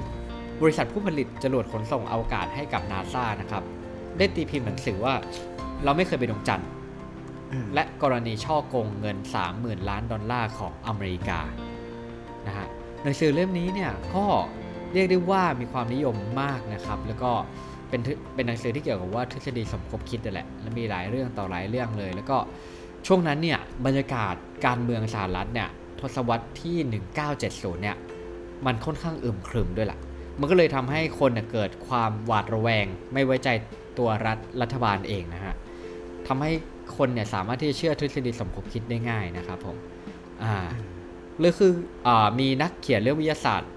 [0.61, 3.63] บริษัทผู้ผลิตจรวดขนส่งอวกาศให้กับนาซานะครับ
[4.17, 5.13] ได้ตีพิมพ์หนังสือว่า
[5.83, 6.67] เราไม่เคยไปดวงจันทร์
[7.73, 9.17] และกรณีฉ้อโกงเงิน
[9.53, 11.39] 30,000 ล้านดอลลาร์ของอเมริกา
[12.47, 12.67] นะฮะ
[13.03, 14.25] หนังสือเล่มนี้เนี่ยก็
[14.93, 17.31] เรียกได้ว่ามีความนิยมมากนะครับ แล้วก็
[17.89, 22.37] เป็นทึเป็นหนังสือที่เกี่ยวกับว่าทฤษฎีสมคบคิดนั่นแหละและมีหลายเรื่องต่อหลายเรื่องเลย แล้วก็
[23.07, 24.35] ช่วงนั้นเนี่ยบรรยากาศ
[24.65, 26.77] การเมืองสหรัฐเนี่ยทศวรรษที่
[27.35, 27.97] 1970 เนี่ย
[28.65, 29.99] มันค่อนข้างอึมครึมด้วยล่ะ
[30.39, 33.49] มันก็เลยทำให้คนเน่เกิดความหวาดระแวง ไม่ไว้ใจ
[33.97, 35.55] ตัวรัฐรัฐบาลเองนะฮะ
[36.27, 36.51] ทำให้
[36.97, 39.77] คนเนี่ยสามารถที่จะเชื่อทฤษฎีสมคบคิดได้ง่ายนะครับผม
[40.43, 40.55] อ่า
[41.39, 41.71] หรือคือ
[42.07, 43.71] อ่ามีนักเขียนเรื่องวิทยาศาสตร์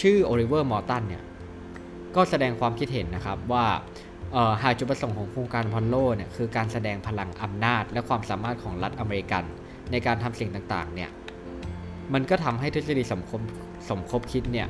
[0.00, 1.22] ชื่อโอลิเวอร์มอร์ตันเนี่ย
[2.16, 3.66] ก็แสดงความคิดเห็นนะครับว่า
[4.62, 9.44] หากจุดประสงค์ของโครงการอพอลโลเนี่ยคือการแสดงพลังอำนาจ และความสามารถของรัฐอเมริกัน
[9.90, 11.10] ในการทำสิ่งต่างๆเนี่ย
[12.12, 13.40] มันก็ทำให้ทฤษฎีสมคบ
[13.88, 14.68] สมคบคิดเนี่ย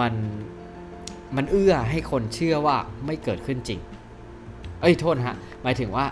[0.00, 0.14] มัน
[1.36, 2.76] มันเอื้อให้คนเชื่อว่า
[3.06, 3.80] ไม่เกิดขึ้นจริง
[4.80, 6.06] เอ้ยโทษฮะ หมายถึงว่า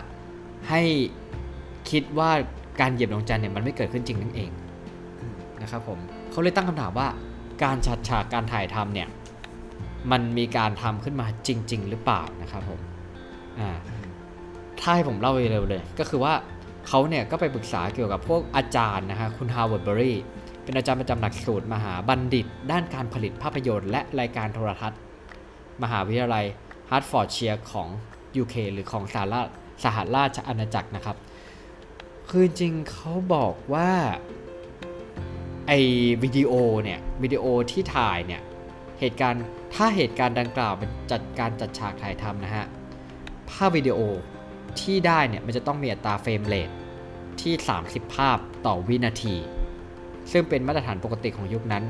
[0.69, 0.83] ให้
[1.91, 2.31] คิดว่า
[2.81, 4.51] การเหยียบดวงจันทร์เนี่ยมันไม่เกิดขึ้นจริงนั่นเอง
[5.63, 5.99] นะครับผม
[6.31, 7.09] เขาเลยตั้งคำถามว่า
[7.65, 9.09] การจัดฉากการถ่ายทำเนี่ย
[10.13, 12.81] มันมีการทำขึ้นมาจริง ๆ หรือเปล่านะครับผม
[13.59, 13.71] อ่า
[14.81, 16.35] ถ้าให้ผมเล่าเร็วเลย ก็คือว่า
[16.89, 20.17] เขาเนี่ยก็ไปปรึกษาเกี่ยวกับพวกอาจารย์นะฮะคุณฮาวเวิร์ดเบอรี่
[20.65, 25.01] เป็นอาจารย์ประจำหลักสูตรมหาบัณฑิต ด้านการผลิตภาพยนตร์ และรายการโทรทัศน์
[25.83, 26.45] มหาวิทยาลัย
[26.91, 27.89] เฮิร์ตฟอร์ดเชียร์ของ
[28.43, 29.49] UK หรือของสหราช
[29.85, 31.17] สหราชอาณาจักรนะครับ
[32.31, 33.91] คือจริงเขาบอกว่า
[35.67, 35.73] ไอ
[36.23, 38.43] วิดีโอเนี่ยวิดีโอที่ถ่ายเนี่ย
[39.01, 42.67] เหตุการณ์ถ้าเหตุการณ์ดังกล่าวเป็นจัดการจัดฉากถ่ายทำนะฮะ
[43.51, 43.99] ภาพวิดีโอ
[44.81, 46.71] ที่ได้เนี่ยมันจะต้องมีอัตราเฟรมเรท
[47.41, 49.37] ที่ 30 ภาพต่อวินาที
[50.33, 51.85] ซึ่งเป็นมาตรฐานปกติของยุคนั้น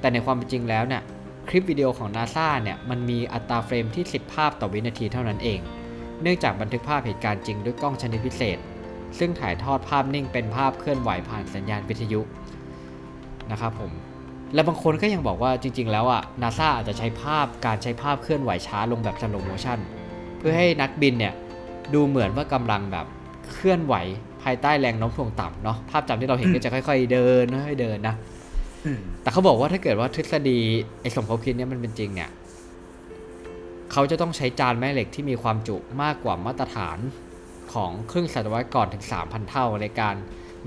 [0.00, 1.02] แต่ในความเป็นจริงแล้วเนี่ย
[1.48, 5.60] คลิปวิดีโอของ NASA เนี่ยมันมีอัตราเฟรมที่ 10 ภาพต่อวินาทีเท่านั้นเอง
[6.22, 8.58] เนื่องจากบันทึกภาพเหตุการณ์จริงด้วยกล้องชนิดพิเศษ
[9.18, 12.20] ซึ่งถ่ายทอดภาพนิ่งเป็นภาพเคลื่อนไหวผ่านสัญญาณวิทยุ
[13.50, 13.92] นะครับผม
[14.54, 19.78] และบางคนก็ยังบอกว่าจริง ๆ แล้วอะนาซาอาจจะใช้ภาพการใช้ภาพเคลื่อนไหวช้าลงแบบสโลโมชัน
[20.38, 21.34] เพื่อให้นักบินเนี่ย
[21.94, 23.06] ดูเหมือนว่ากำลังแบบ
[23.52, 23.94] เคลื่อนไหว
[24.42, 28.14] ภายใต้แรงโน้มถ่วงต่ำเนาะภาพจำที่เราเห็นก็จะค่อย ๆ เดินค่อยๆเดินนะ
[29.22, 30.58] แต่เขาบอกว่าถ้าเกิดว่าทฤษฎี
[31.00, 32.30] ไอ้สมคบคิดเนี่ยมันเป็นจริงเนี่ย
[33.92, 36.98] เขาจะต้องใช้จานแม่เหล็กที่มีความจุมากกว่ามาตรฐาน
[37.72, 40.14] ของครึ่งศตวรรษก่อนถึง 3,000 เท่าในการ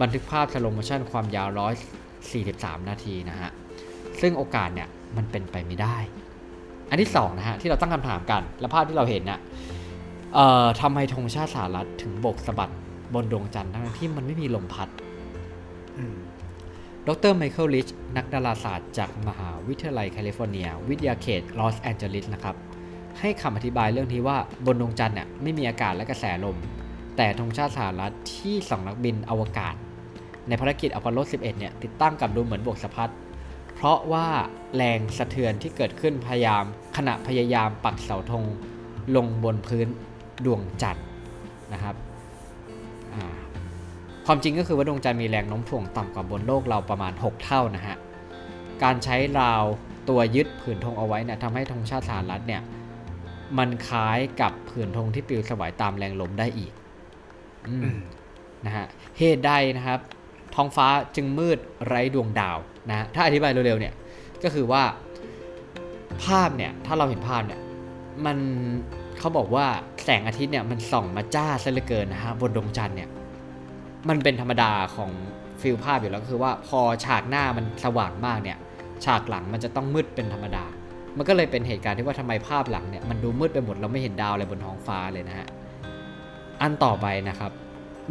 [0.02, 1.50] บันทึกภาพสโลโมชันความยาว
[2.20, 3.52] 143 นาทีนะฮะ
[4.22, 5.98] ซึ่งโอกาสเนี่ยมันเป็นไปไม่ได้
[6.90, 9.40] อันที่2นะฮะที่เราตั้งคำถามกัน และภาพที่เราเห็นนะ
[10.34, 12.74] เอ่อทำไมธงชาติสหรัฐถึงโบกสะบัด
[13.14, 14.90] บนดวงจันทร์ทั้งที่มันไม่มีลมพัด
[17.08, 22.56] ดรไมเคิลลิชนักดาราศาสตร์จากมหาวิทยาลัยแคลิฟอร์เนีย วิทยาเขตลอสแอนเจลิสนะครับ
[23.20, 26.58] ให้คำอธิบายเรื่องที่ว่าบนดวงจันทร์เนี่ยไม่มีอากาศและกระแสลม
[27.18, 29.76] แต่ธงชาติสหรัฐที่สองนักบินอวกาศ
[30.48, 33.12] ในภารกิจอพอลโล 11 เนี่ยติดตั้งกับดูเหมือนโบกสะบัด
[33.76, 34.28] เพราะว่า
[34.76, 36.64] แรงสะเทือนที่เกิดขึ้นพยายาม
[36.98, 38.44] ขณะพยายามปักเสาธง
[39.16, 39.88] ลงบนพื้น
[40.46, 41.06] ดวงจันทร์
[41.74, 41.96] นะครับ
[44.26, 47.98] ความจริงก็คือว่าดวงจันทร์มีแรงโน้มถ่วงต่ำกว่าบนโลกเราประมาณ 6 เท่านะฮะ
[48.84, 49.64] การใช้ราว
[50.10, 52.62] ตัวยึดผืนธงเอาไว้เนี่ยทำให้ธงชาติสหรัฐเนี่ย
[53.58, 56.72] มันคล้ายกับผืนธงที่ปลิวสวายตามแรงลมได้อีก
[58.66, 58.86] นะฮะ
[59.18, 60.00] เหตุใดนะครับ
[60.56, 62.58] ท้องฟ้าจึงมืดไร้ดวงดาว
[62.90, 63.94] นะถ้าอธิบายเร็วๆเนี่ย
[64.44, 64.84] ก็คือว่า
[66.24, 67.60] ภาพเนี่ย ถ้าเราเห็นภาพเนี่ย
[68.26, 68.38] มัน
[69.20, 69.66] เขาบอกว่า
[70.04, 73.10] แสงอาทิตย์เนี่ยมันส่องมาจ้าซะเหลือเกินนะฮะบนดวงจันทร์เนี่ย
[74.10, 75.12] มันเป็นธรรมดาของ
[75.62, 78.58] ฟิลภาพอยู่แล้วคือว่าพอฉากหน้ามันสว่างมากเนี่ย
[79.06, 80.66] ฉากหลังมันจะต้องมืดเป็นธรรมดา
[81.18, 85.48] มันก็เลยเป็นเหตุการณ์ที่ว่าทำไมภาพหลังเนี่ยมันดูมืดไปหมดเราไม่เห็นดาวอะไรบนท้องฟ้าเลยนะฮะ
[86.62, 87.52] อันต่อไปนะครับ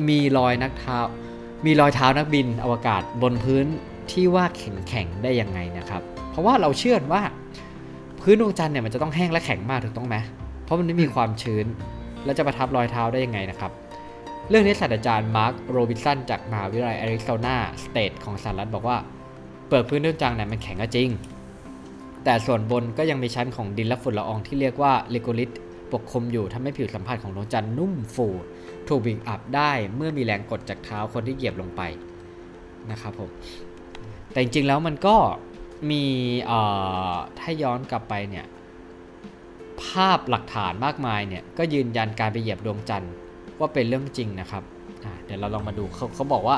[0.09, 0.99] มีรอยนักเท้า
[1.67, 3.67] มีรอยเท้านักบินอวกาศบนพื้น
[4.12, 7.23] ที่ว่าแข็งๆได้ยังไงนะครับ เพราะว่าเราเชื่อว่า
[8.21, 10.17] พื้นดวงจันทร์เนี่ยมันจะต้องแห้งและแข็งมากถูกต้องไหม
[10.64, 11.67] เพราะมันไม่มีความชื้น
[12.25, 13.73] แล้วจะประทับรอยเท้าได้ยังไงนะครับ
[14.51, 18.97] เรื่องนี้ศาสตราจารย์มาร์คโรบินสันจากมหาวิทยาลัยแอริโซนาสเตทของสหรัฐบอกว่า
[19.69, 21.09] เปิดพื้นดวงจันทร์เนี่ยมันแข็งก็จริง
[22.25, 25.51] แต่ส่วนบนก็ยังมีชั้นของดินและฝุ่นละอองที่เรียกว่า regolith
[25.93, 28.27] ปกคลุมอยู่ทำให้ผิวสัมผัสของดวงจันทร์นุ่มฟู
[28.89, 31.83] ถูกบีบอัดได้เมื่อมีแรงกดจากเท้าคนที่เหยียบลงไป
[32.91, 33.31] นะครับผม
[34.31, 35.17] แต่จริงๆแล้วมันก็
[35.91, 36.05] มี
[37.39, 38.45] ถ้าย้อนกลับไปเนี่ย
[39.85, 43.13] ภาพหลักฐานมากมายเนี่ยก็ยืนยันการไปเหยียบดวงจันทร์
[43.59, 44.63] ว่าเป็นเรื่องจริงนะครับ
[45.25, 46.57] เดี๋ยวเราลองมาดูเขาเขาบอกว่า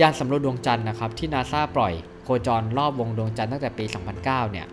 [0.00, 1.92] ยานสำรวจดวงจันทร์นะครับที่นาซาปล่อย
[2.24, 3.84] โคจรรอบวงดวงจันทร์ตั้งแต่ปี
[4.18, 4.66] 2009 เนี่ย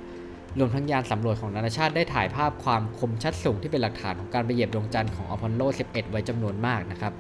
[0.60, 7.14] รวมทั้งยานสำรวจของนานาชาติได้ถ่ายภาพความคมชัดสูงที่เป็นหลักฐานของการไปเหยียบดวงจันทร์ของอพอลโล 11 ไว้จำนวนมากนะครับ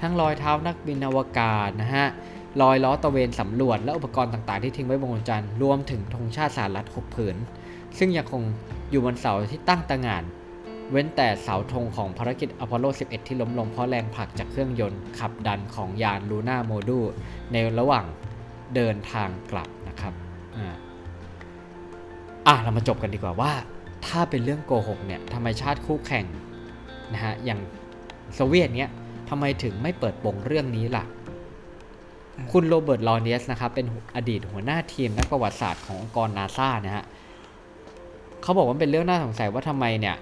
[0.00, 2.06] ทั้งรอยเท้านักบินอวกาศนะฮะ
[2.62, 7.36] รอยล้อตะเวนสำรวจและอุปกรณ์ต่างๆที่ทิ้งไว้บนดวงจันทร์รวมถึงธงชาติสหรัฐหกผืน
[7.98, 8.42] ซึ่งยังคง
[8.90, 10.24] อยู่บนเสาที่ตั้งตางาน
[10.90, 17.06] เว้นแต่เสาธงของภารกิจอพอลโล 11 ที่ล้มลงเพราะแรงผลักจากเครื่องยนต์ขับดันของยานลูน่าโมดูล
[17.52, 18.06] ในระหว่าง
[18.74, 20.27] เดินทางกลับนะครับ
[22.48, 23.52] อะเรามาจบกันดีกว่าว่า
[24.06, 26.26] ถ้าเป็นเรื่องโกหกเนี่ยทำไมชาติคู่แข่ง
[27.12, 27.60] นะฮะอย่าง
[28.34, 28.90] โซเวียตเนี่ย
[29.28, 31.04] ทำไมถึงไม่เปิดโปงเรื่องนี้ล่ะ
[32.52, 37.04] คุณโรเบิร์ต ลอเนียสนะครับ เป็นอดีตหัวหน้าทีมนักประวัติศาสตร์ขององค์กรนาซานะฮะ
[38.42, 40.16] เขาบอกว่าเป็นเรื่องน่าสงสัยว่าทำไมเนี่ย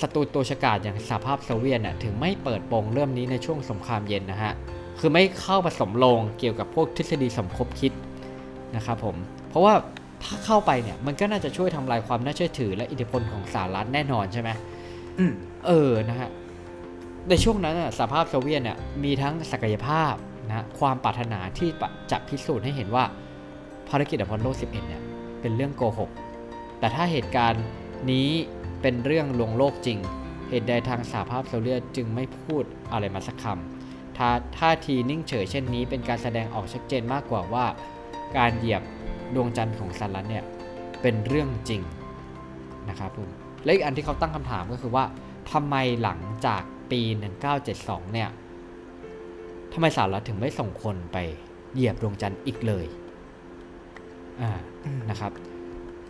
[0.00, 4.52] ศัตรูตัวฉกาจอย่างสหภาพโซเวียตน่ะถึงไม่เปิดโปงเรื่องนี้ในช่วงสงครามเย็นนะฮะ
[4.98, 7.92] คือไม่เข้าผสมลงเกี่ยวกับพวกทฤษฎีสมคบคิด
[8.76, 9.16] นะครับผม
[9.48, 9.74] เพราะว่า
[10.22, 14.50] ถ้าเข้าไปเนี่ยมันก็น่าจะช่วยทำลายความน่าเชื่อถือ และอิทธิพลของสหรัฐแน่นอนใช่ไหม
[15.18, 15.32] อืม
[15.66, 16.30] เออนะฮะ
[17.28, 20.14] ในช่วงนั้นน่ะสหภาพโซเวียตเนี่ยมีทั้งศักยภาพ
[20.48, 21.70] นะความปรารถนาที่
[22.10, 23.04] จะพิสูจน์ให้เห็นว่า
[23.88, 25.02] ภารกิจอพอลโล 11 เนี่ย
[25.40, 26.10] เป็นเรื่องโกหก
[26.78, 27.64] แต่ถ้าเหตุการณ์
[28.10, 28.30] นี้
[28.82, 29.98] เป็นเรื่องลวงโลกจริง
[30.48, 37.66] เหตุใดทางสหภาพโซเวียตจึงไม่พูดอะไรมาสักคำท่าท่าทีนิ่งเฉยเช่นนี้เป็นการแสดงออกชัดเจนมากกว่าว่า
[38.36, 38.82] การเหยียบ
[39.34, 40.44] ดวงจันทร์ของสหรัฐเนี่ย
[41.02, 41.82] เป็นเรื่องจริง
[42.88, 43.28] นะครับผม
[43.64, 45.04] และอีกอันที่เขาตั้งคำถามก็คือว่า
[45.52, 47.00] ทำไมหลังจากปี
[47.58, 48.28] 1972 เนี่ย
[49.72, 51.18] ทำไมสหรัฐถึงไม่ส่งคนไป
[51.74, 52.86] เหยียบดวงจันทร์อีกเลย
[54.40, 54.50] อ่า
[54.84, 55.32] อืมนะครับ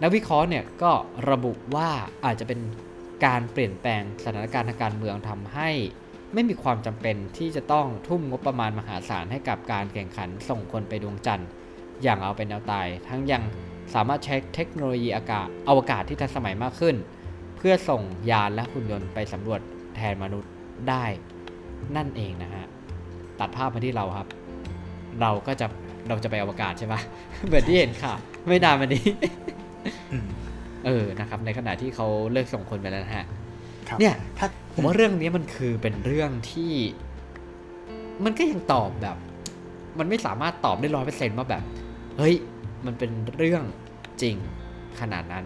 [0.02, 0.92] นักวิเคราะห์เนี่ยก็
[1.30, 1.90] ระบุว่า
[2.24, 2.61] อาจจะเป็น
[3.26, 5.70] การเปลี่ยนแปลงสถานการณ์ทางการเมืองทำให้
[6.35, 11.48] ไม่มีความจำเป็นที่จะต้องทุ่มงบประมาณมหาศาลให้กับการแข่งขันส่งคนไปดวงจันทร์
[12.03, 13.43] อย่างเอาเป็นเอาตาย ทั้งยัง
[13.95, 16.97] สามารถใช้เทคโนโลยีอากาศอวกาศที่ทันสมัยมากขึ้น
[17.57, 19.61] เพื่อส่งยานและหุ่นยนต์ไปสำรวจ
[19.97, 20.53] แทนมนุษย์
[20.89, 21.05] ได้
[21.97, 22.67] นั่นเองนะฮะ
[23.41, 24.29] ตัดภาพมาที่เราครับ
[25.21, 25.67] เราก็จะ
[26.09, 27.01] เราจะไปอวกาศใช่ปะ
[27.47, 28.15] เหมือนที่เห็นค่ะ
[28.47, 29.05] ไม่นานมานี้
[30.13, 30.25] อืม
[30.87, 33.27] เออนะครับ ในขณะที่เขาเลิกส่งคนไปแล้วนะฮะ
[33.89, 36.73] ครับเนี่ยถ้าผมว่าเรื่องนี้มันคือเป็นเรื่องที่
[38.25, 39.17] มันก็ยังตอบแบบ
[39.99, 41.63] มันไม่สามารถตอบได้ร้อยเปอร์เซ็นต์ว่าแบบ
[42.18, 42.35] เฮ้ย
[42.87, 43.62] มันเป็นเรื่อง
[44.23, 44.37] จริง
[45.01, 45.44] ขนาดนั้น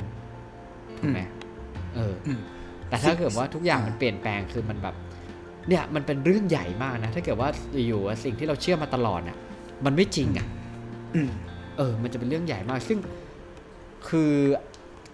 [0.98, 1.20] ถูกไหม
[1.94, 2.40] เอออืม
[2.88, 4.94] แต่ถ้าเกิดว่าทุกอย่างอ่ามัมันเปลี่ยนแปลงคือมันแบบ
[5.68, 7.48] เนี่ยมันเป็นเรื่องใหญ่มากนะ ถ้าเกิดว่า
[7.86, 9.36] อยู่ๆอะสิ่งที่เราเชื่อมาตลอดอะ
[9.84, 10.46] มันไม่จริงอะ
[11.14, 11.30] อืม
[11.76, 12.98] เออ มันจะเป็นเรื่องใหญ่มาก ซึ่ง
[14.08, 14.32] คือ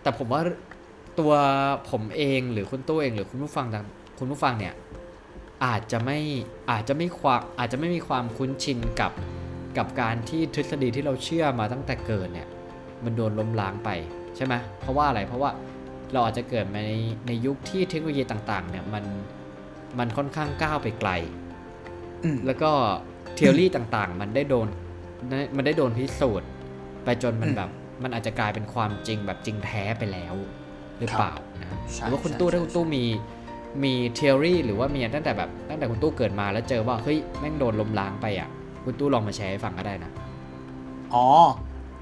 [0.03, 0.43] แต่ผมว่า
[1.19, 1.33] ตัว
[1.91, 3.85] ผมเองหรือคุณตู้เองหรือคุณผู้ฟังต่าง
[4.19, 4.75] คุณผู้ฟังเนี่ย
[5.65, 6.19] อาจจะไม่
[6.71, 9.13] อาจจะไม่ความอาจจะไม่มีความคุ้นชินกับ
[9.79, 12.49] กับการที่ทฤษฎีที่เราเชื่อมาตั้งแต่เกิดเนี่ย
[13.05, 13.91] มันโดนล้มล้างไป
[14.37, 15.51] ใช่ไหมเพราะว่าอะไรเพราะว่า
[16.13, 16.93] เราอาจจะเกิดมาใน
[17.27, 19.05] ในยุคที่เทคโนโลยีต่างๆเนี่ยมัน
[19.99, 21.11] มันค่อนข้างก้าวไปไกล
[22.25, 22.71] อืมแล้วก็
[23.35, 24.69] เทอรี่ต่างๆ มันได้โดน
[25.57, 26.51] มันได้โดนพิสูจน์
[27.05, 27.71] ไปจนมันอืมแบบ
[28.03, 30.35] มันอาจจะกลายเป็นความจริงแบบจริงแท้ไปแล้ว
[30.99, 33.05] หรือเปล่านะหใช่รือว่าคุณใช่ตู้ใช่ถ้าคุณตู้มี
[33.85, 38.49] มีเทอรี่หรือว่ามีตั้งแต่แบบตั้งแต่คุณตู้เกิดมาแล้วเจอว่าเฮ้ยแม่งโดนล้มล้างไปอะ
[38.85, 40.11] คุณตู้ลองมาแชร์ให้ฟังก็ได้นะ
[41.15, 41.27] อ๋อ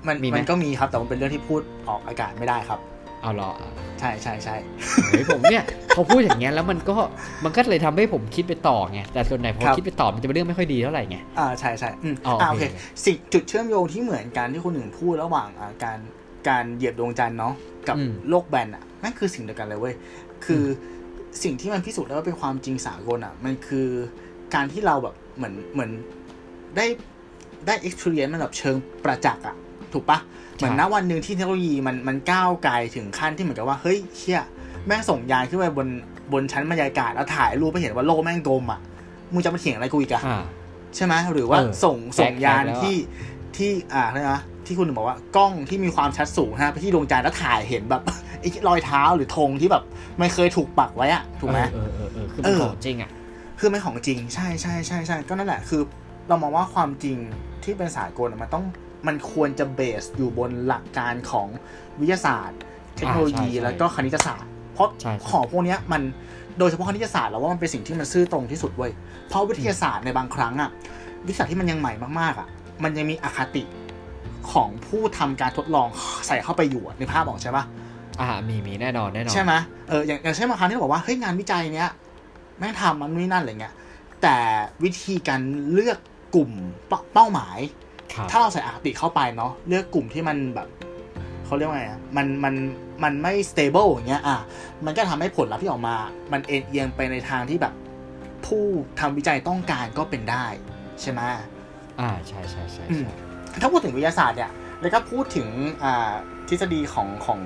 [0.08, 2.80] มันมีไหม มันก็มีครับ แต่มันเป็นเรื่องที่พูดออกอากาศไม่ได้ครับ
[3.22, 3.50] เอาเหรอ
[4.00, 4.56] ใช่ใช่ใช่
[5.10, 5.64] เฮ้ยผมเนี่ย
[5.94, 6.96] พอพูดอย่างเงี้ยแล้วมันก็
[7.44, 12.64] มันก็เลยทำให้ผมคิดไปต่อไงแต่ส่วนไหนพอคิดไปต่อมันจะเป็นเรื่องไม่ค่อยดีเท่าไหร่ไง อ่าใช่ใช่อืมอ๋อโอเคอ่าโอเค
[13.04, 15.98] สิ่งจุดเชื่อมโยงที่เหมือนกันที่คนหนึ่งพูดระหว่างอ่าการ
[16.48, 17.54] การเหยียบดวงจันทร์เนาะ
[17.88, 19.94] กับอืมโลกแบนอะนั่นคือสิ่งเดียวกันเลยเว้ย
[20.44, 20.64] คืออ
[21.42, 23.88] สิ่งที่มันพิสูจน์ได้ว่าเป็นความจริงสากลอะ มันคือ
[24.54, 25.90] การที่เราแบบเหมือนเหมือน
[26.76, 26.86] ได้
[27.66, 29.56] ได้ experience มันแบบเชิงประจักษ์อะ
[29.92, 30.18] ถูกปะ
[30.54, 34.42] เหมือนณวันหนึ่งที่เทคโนโลยีมันมันก้าวไกลถึงขั้นที่เหมือนกับว่าเฮ้ยเชี่ย
[34.86, 35.88] แม่งส่งยานขึ้นไปบน
[36.32, 38.80] บนชั้นบรรยากาศแล้วถ่ายรูปไปเห็นว่าโลกแม่งกลมอะ
[39.32, 40.42] มึงจะมาเถียงอะไรกูอีกอะอ่า
[40.96, 42.96] ใช่ไหมหรือว่าเออส่งส่งแฟกต์ยานแล้วอะที่
[43.56, 48.02] ที่อ่าอะไรนะที่คุณบอกว่ากล้องที่มีความชัดสูงฮะไปที่ดวงจันทร์แล้วถ่ายเห็นแบบ
[48.40, 49.82] ไอ้รอยเท้าหรือธงที่แบบ
[50.18, 53.10] ไม่เคยถูกปักไว้อะถูกไหมเออเออเออคือเป็นเออของจริงอะ
[53.60, 55.82] คือไม่ของจริงใช่ใช่ใช่ใช่ก็นั่นแหละคือ
[56.28, 57.18] เรามองว่าความจริง
[57.64, 58.64] ที่เป็นสากลอะมันต้อง
[59.06, 61.48] มันควรจะเบสอยู่บนหลักการของ
[62.00, 62.58] วิทยาศาสตร์
[62.96, 66.02] เทคโนโลยีใช่ใช่แล้วก็คณิตศาสตร์ เพราะใช่ใช่ของพวกเนี้ยมัน
[66.58, 68.92] โดยเฉพาะคณิตศาสตร์เราว่ามันเป็นสิ่งที่มันซื่อตรงที่สุดเว้ย
[69.28, 70.70] เพราะวิทยาศาสตร์ในบางครั้งอะ
[71.26, 72.48] วิทยาศาสตร์ที่มันยังใหม่มากๆอะ
[72.82, 73.62] มันยังมีอคติ
[74.52, 75.88] ของผู้ทำการทดลอง
[76.26, 77.64] ใส่เข้าไปอยู่อะในภาพออกใช่ปะ
[78.20, 79.52] อ่ามีมีแน่นอนแน่นอนใช่ไหม
[79.88, 81.90] เอออย่างอย่างเช่นบางครั้งที่เราบอกว่าเฮ้ยงานวิจัยเนี้ย
[82.58, 83.74] แม่งทำมันนี่นั่นอะไรเงี้ย
[84.22, 84.36] แต่
[84.84, 85.40] วิธีการ
[85.72, 85.98] เลือก
[86.34, 86.50] กลุ่ม
[86.88, 87.58] เป้าเป้าหมาย
[88.12, 90.68] ครับถ้าเราใส่อคติเข้าไปเนาะเลือกกลุ่มที่มันแบบ
[91.44, 92.54] เขาเรียกว่าไงอะมันมัน
[93.02, 94.38] มันไม่ stable อย่างเงี้ยอะ
[94.84, 95.96] มันก็ทำให้ผลลัพธ์ที่ออกมา
[96.32, 97.74] มันเอนเอียงไปในทางที่แบบ
[98.46, 98.64] ผู้
[99.00, 100.46] ทำวิจัยต้องการก็เป็นได้
[101.00, 101.20] ใช่ไหม
[102.00, 105.48] อ่าใช่ใช่ใช่อืมใช่ถ้าพูดถึงวิทยาศาสตร์เนี่ยแล้วก็พูดถึง
[105.84, 106.12] อ่า
[106.48, 107.40] ทฤษฎีของของ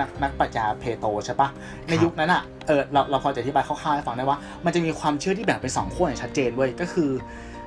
[0.00, 1.48] นักนักปรัชญาเพลโตใช่ปะ
[1.88, 7.10] ในยุคนั้นอะเออเราเราพอจะอธิบายคร่าวๆให้ฟังได้ว่า มันจะมีความเชื่อที่แบ่งเป็นสองขั้วอย่างชัดเจนเว้ยก็คือ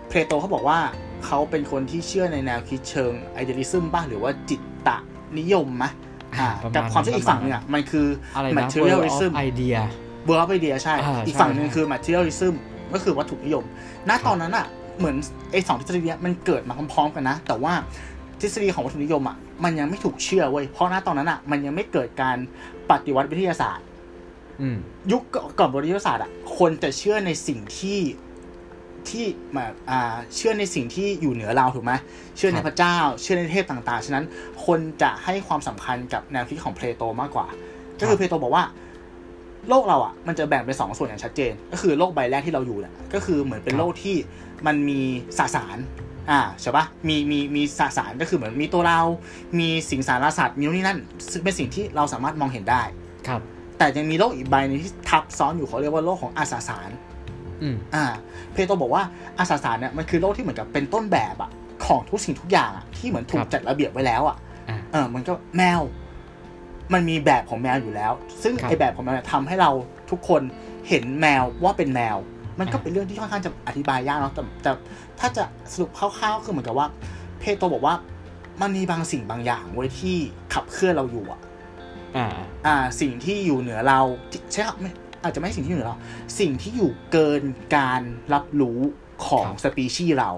[0.09, 0.79] เพลโตเขาบอกว่า
[1.25, 4.97] เขาเป็นคนที่เชื่อในแนวคิดเชิง idealism ป่ะหรือว่าจิตตะ
[5.39, 5.91] นิยมมะ
[6.39, 9.79] อ่าประมาณกับความเชื่ออีกฝั่งหนึงอะมันคืออะไรนะ materialism World of idea
[10.25, 12.53] เบอร์ไอเดียใช่อ่าอีกใช่ฝั่งหนึ่งใช่คือ materialism
[12.93, 13.63] ก็คือวัตถุนิยม
[14.09, 14.65] ณ ตอนนั้นอะ
[14.97, 15.15] เหมือน
[15.51, 17.73] ไอ้สองทฤษฎีเนี้ยมันเกิดมาพร้อมๆกันนะ แต่ว่า
[18.39, 22.37] ทฤษฎีของวัตถุนิยมอะ มันยังไม่ถูกเชื่อเว้ย เพราะณ ตอนนั้นอะ มันยังไม่เกิดการ
[22.89, 23.85] ปฏิวัติวิทยาศาสตร์
[24.61, 24.77] อืม
[25.11, 25.21] ยุค
[25.59, 27.99] ก่อนวิทยาศาสตร์อะ คนจะเชื่อในสิ่งที่
[29.11, 31.93] ที่มาอ่าเชื่อในสิ่งที่อยู่เหนือเราถูกไหม
[32.37, 34.25] เชื่อในครับพระเจ้า เชื่อในเทพต่างๆ ฉะนั้น
[34.65, 37.47] คนจะให้ความสำคัญกับแนวคิดของเพลโตมากกว่า
[37.99, 38.63] ก็คือเพลโตบอกว่า
[39.69, 44.15] โลกเราอะ มันจะแบ่งเป็นสองส่วนอย่างชัดเจน ก็คือโลกใบแรกที่เราอยู่เนี่ยก็คือเหมือนเป็นโลกที่
[44.65, 44.99] มันมี
[45.37, 45.77] สสาร
[46.31, 49.01] อ่าใช่ปะมีมีมีสสารก็คือเหมือนมีตัวเรา
[49.59, 50.99] มีสิงสารสัตว์มีนู่นนี่นั่น
[51.31, 52.81] ซึ่งเป็นสิ่งที่เราสามารถมองเห็นได้
[53.27, 53.41] ครับ
[53.77, 56.89] แต่ยังมีโลกอีกใบหนึงที่ทับซ้อนอยู่เขาเรียกว่าโลกของอาสาสาร
[57.63, 58.05] อืมอ่า
[58.53, 59.03] เพโตรบอกว่า
[59.39, 61.49] อาสาสารเนี่ยมันคือโลกที่เหมือนกับเป็นต้นแบบอะ
[61.85, 64.37] ของทุกสิ่งทุกอย่างอะที่เหมือนถูคกรับจัดระเบียบไว้แล้วอะ
[64.69, 65.81] อ่าเออมันก็แมว
[66.93, 68.11] มันมีแบบของแมวอยู่แล้ว
[68.43, 69.71] ซึ่งครับไอแบบของแมวเนี่ยทำให้เรา
[70.11, 70.41] ทุกคน
[70.87, 72.17] เห็นแมวว่าเป็นแมว
[72.59, 74.71] มันก็อ่าเป็นเรื่องที่ค่อนข้างจะอธิบายยากเนาะแต่แต่
[75.19, 76.87] ถ้าจะสรุปคร่าวๆคือเหมือนกับว่า
[77.39, 77.95] เพโตรบอกว่า
[78.61, 80.17] มันมีบางสิ่งบางอย่างไว้ยที่
[80.53, 81.39] ขับเคลื่อนเราอยู่อะ
[82.17, 82.27] อ่า
[82.67, 83.99] อ่า สิ่งที่อยู่เหนือเรา
[84.31, 84.91] ที่ใช่ครับไม่
[85.23, 85.97] อาจจะไม่ใช่สิ่งที่อยู่เหนือเรา
[86.39, 87.43] สิ่งที่อยู่เกิน
[87.75, 88.01] การ
[88.33, 88.79] รับรู้
[89.25, 90.31] ของครับสปีชีส์เรา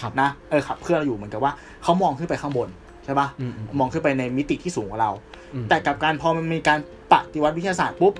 [0.00, 2.68] ครับนะเออขับเคลื่อนเราอยู่เหมือนกับว่าเขามองขึ้นไปข้างบน
[3.04, 5.10] ใช่ปะอืมอืมมองขึ้นไปในมิติที่สูงกว่าเรา
[5.54, 6.78] อืมแต่กับการพอมันมีการ
[7.12, 8.12] ปฏิวัติวิทยาศาสตร์ปุ๊บ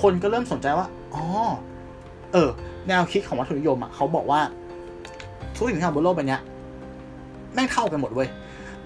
[0.00, 1.24] คนก็เริ่มสนใจว่าอ๋อ
[2.32, 2.48] เออ
[2.88, 4.40] แนวคิดของวัตถุนิยมอะเขาบอกว่า
[5.56, 6.40] ทุกสิ่งที่ทำบนโลกใบเนี้ย
[7.54, 8.28] แม่งเท่ากันหมดเว้ย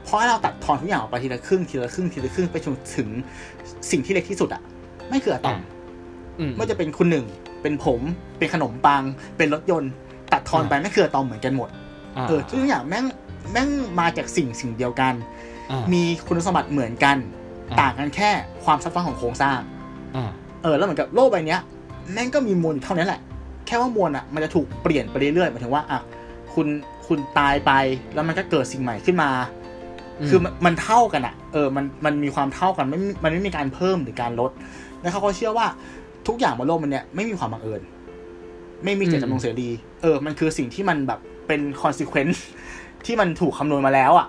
[0.05, 3.09] เพราะให้เราตัดทอนทุกอย่างออกไปทีละครึ่งทีละครึ่งทีละครึ่งไปจนถึง
[3.91, 4.63] สิ่งที่เล็กที่สุดอะ
[5.09, 5.63] ไม่คืออะตอมอืม
[6.51, 7.27] ไม่ว่าจะเป็นคุณหนึ่ง
[7.63, 8.01] เป็นผม
[8.39, 9.03] เป็นขนมปัง
[9.37, 9.91] เป็นรถยนต์
[10.33, 13.05] ตัดทอนไปไม่คืออะตอมเหมือนกันหมดาเออทุกอย่างแม่ง
[13.53, 13.69] แม่ง
[14.01, 15.15] มาจากสิ่งสิ่งเดียวกัน
[15.71, 17.17] อ่ามีคุณสมบัติเหมือนกัน
[17.71, 18.31] อ่าต่างกันแค่
[18.65, 19.59] ความซับซ้อนของโครงสร้าง
[20.17, 20.31] อ่า
[20.63, 21.61] เออแล้วเหมือนกับโลกใบเนี้ย
[22.13, 23.21] แม่งก็มีมวลอยู่เท่านั้นแหละ
[23.67, 26.01] แค่ว่ามวลอะมันจะถูกเปลี่ยนไปเรื่อยๆหมายถึงว่าอะ
[26.55, 26.67] คุณ
[27.07, 27.73] คุณตายไป
[28.15, 29.31] แล้วมันก็เกิดสิ่งใหม่ขึ้นมา
[30.21, 34.51] อืมคือมันมันเท่ากันอะเออมันมันมีความเท่ากันไม่มีมันไม่มีการเพิ่มหรือการลด
[35.01, 35.67] แล้วเขาก็เชื่อว่า
[36.29, 37.83] ทุกอย่างบนโลกมันเนี่ยไม่มีความบังเอิญ
[38.85, 39.69] ไม่มีเจตจำนงเสรี
[40.03, 42.39] เออ มันคือสิ่งที่มันแบบเป็น consequence
[43.07, 44.29] ที่มันถูกคำนวณมาแล้วอะ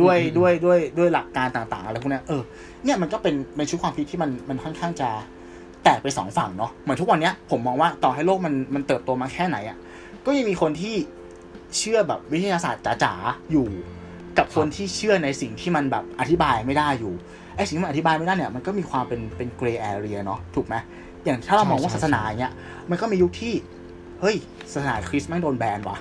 [0.00, 2.42] ด้วยอืมด้วยด้วยด้วยหลักการต่างๆอะไรพวกเนี้ยเออ
[2.84, 5.08] เนี่ยมันก็เป็นเป็นชุดความคิดที่มันมันค่อนข้างจะ
[5.84, 9.76] แตกไปสองฝั่งเนาะ เหมือนทุกวันเนี้ยผมมองว่าต่อให้โลกมันมันเติบโตมาแค่ไหนอะ
[10.26, 10.94] ก็ยังมีคนที่
[11.78, 13.68] เชื่อแบบวิทยาศาสตร์จ๋าๆอยู่
[14.38, 17.14] กับคนที่เชื่อในสิ่งที่มันแบบอธิบายไม่ได้อยู่
[17.56, 20.74] ไอ้สิ่งที่มันอธิบายไม่ได้เนี่ยมันก็มีความเป็นเป็นเกรย์แอเรียเนาะถูกไหม
[21.28, 22.52] อย่างถ้าเรามองว่าใช่ศาสนาอย่างเงี้ย
[22.90, 23.52] มันก็มียุคที่
[24.20, 24.36] เฮ้ย
[24.72, 25.98] ศาสนาคริสต์แม่งโดนแบนว่ะ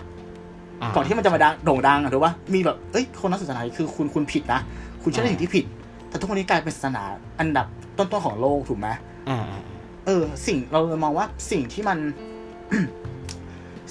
[0.86, 4.60] าก่อนที่มันจะมาดังโด่งดังอะถูกป่ะมีแบบเอ้ยคนนักศาสนาคือคุณคุณผิดนะ
[5.04, 5.66] คุณเชื่อในสิ่งที่ผิด
[6.10, 7.04] แต่ทุกวันนี้กลายเป็นศาสนา
[7.40, 8.88] อันดับต้นๆของโลกถูกไหม
[9.30, 9.62] อ่าอ่า
[10.06, 11.98] เออ สิ่งเราเลยมองว่าสิ่งที่มัน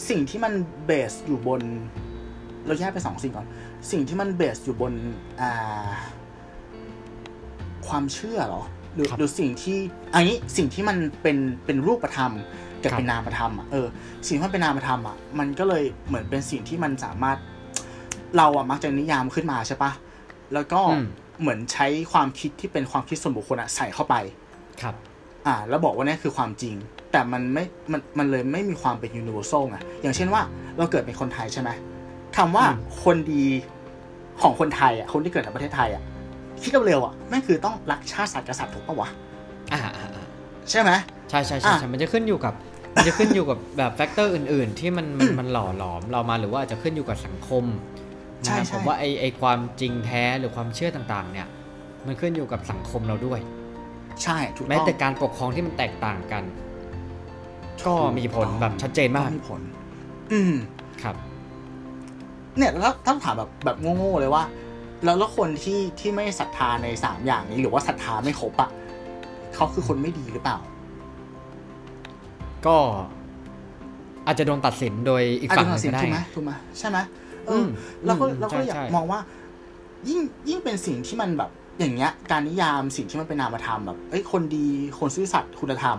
[0.08, 0.52] สิ่งที่มัน
[0.86, 1.60] เบสอยู่บน
[2.66, 3.46] เราแยกไปสองสิ่งก่อน
[3.90, 4.92] สิ่งที่มันเบสอยู่บน
[5.40, 5.88] อ่า
[7.88, 8.62] ความเชื่อเหรอ
[8.96, 9.78] หรือครับหรือสิ่งที่
[10.14, 12.32] อันนี้สิ่งที่มันเป็นเป็นรูปธรรม
[12.82, 13.86] กับครับเป็นนามธรรมอะเออ
[14.26, 17.38] สิ่งที่มันเป็นนามธรรมอะมันก็เลยเหมือนเป็นสิ่งที่มันสามารถ
[18.36, 19.92] เราอะมักจะนิยามขึ้นมาใช่ปะ
[20.54, 21.06] แล้วก็อืม
[21.40, 24.14] เหมือนใช้ความคิดที่เป็นความคิดส่วนบุคคลอะใส่เข้าไป
[24.82, 24.94] ครับ
[25.46, 26.74] อ่า แล้วบอกว่านี่คือความจริง
[27.12, 30.42] แต่มันไม่มันมันเลยไม่มีความเป็น universal ไงอย่างเช่นว่า
[30.76, 31.70] เราเกิดเป็นคนไทยใช่ไหม
[32.36, 33.44] คำว่าอืมคนดี
[34.42, 36.02] ของคนไทยอะคนที่เกิดในประเทศไทยอะ
[36.62, 39.08] คิดเร็วๆอะแม่งคือต้องรักชาติศาสตร์กษัตริย์ถูกปะวะ
[39.72, 40.26] อ่าอ่าอ่า
[40.70, 40.90] ใช่ไหม
[41.30, 42.54] ใช่ใช่ใช่อะใช่มันจะขึ้นอยู่กับ
[42.94, 47.64] มันจะขึ้นอยู่กับแบบแฟกเตอร์อื่น ๆ ที่มันมันมันหล่อหลอมเรามาหรือว่าอาจจะขึ้นอยู่กับสังคม
[48.44, 51.46] ใช่นะครับใช่ผมว่าไอไอความจริงแท้หรือความเชื่อต่างๆ เนี่ย
[52.06, 53.40] มันขึ้นอยู่กับสังคมเราด้วย
[54.22, 56.44] ใช่ถูกต้องแม้แต่การปกครองที่มันแตกต่างกัน
[57.86, 59.60] ก็มีผลแบบชัดเจนมากมีผล
[60.32, 60.54] อืม
[61.02, 61.16] ครับ
[62.58, 64.42] เนี่ยแล้วถ้าถามแบบแบบโง่ๆเลยว่า
[65.04, 68.70] แล้วแล้วคนที่ที่ไม่ศรัทธาในสามอย่างนี้ หรือว่าศรัทธาไม่ครบอะ
[69.54, 70.58] เขาคือคนไม่ดีหรือเปล่า
[72.66, 72.76] ก็
[74.26, 76.98] อาจจะโดนตัดสินโดยอีกอาจฝั่จะงหตันึ่ดงสินก็ได้ถูกไหมถูกไหมใช่ไหม
[77.46, 77.64] เออ
[78.06, 79.20] มอเราก็อืมเราก็อยากใช่ใช่มองว่า
[80.08, 84.66] ยิ่งยิ่งเป็นสิ่งที่มันแบบ อย่างเงี้ย การนิยามสิ่งที่มันเป็นนามธรรมแบบเอ้ยคนดี
[84.98, 85.98] คนซื่อสัตย์คุณธรรม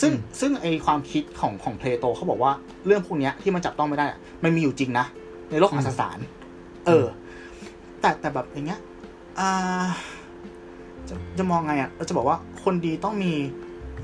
[0.00, 2.52] ซึ่งอืมซึ่งไอความคิดของของเพลโตเขาบอกว่า
[2.86, 5.06] เรื่องพวกเนี้ยที่มันจับต้องไม่ได้อะมันมีอยู่จริงนะ
[5.50, 6.18] ในโลกอัศสาร
[6.86, 7.06] เออ
[8.00, 8.80] แต่แต่แบบอย่างเงี้ย
[9.38, 9.86] อ่า
[11.08, 13.32] จะจะมองไงอะเราจะบอกว่าคนดีต้องมี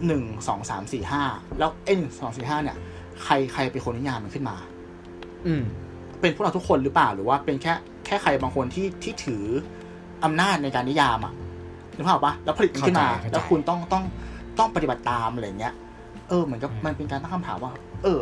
[0.07, 1.23] หนึ่งสองสามสี่ห้า
[1.59, 2.77] แล้วไอ้หนึ่งสองสี่ห้าเนี่ย
[3.23, 4.57] ใครใครเป็นคนนิยามมันขึ้นมา
[5.47, 5.63] อืม
[6.21, 7.73] เป็นพวกเราทุกคนหรือเปล่าหรือว่าเป็นแค่
[8.07, 9.45] แค่ใครบางคนที่ที่ถือ
[10.25, 11.33] อำนาจในการนิยามอะ
[11.97, 14.05] นึกภาพออกปะแล้วผลิตมันขึ้นมาเข้าใจเข้าใจแล้วคุณต้องต้อง
[14.59, 15.75] ต้องปฏิบัติตามอะไรอย่างเงี้ย
[16.29, 18.21] เออเหมือนกับอืมมันเป็นการตั้งคำถามว่า เออ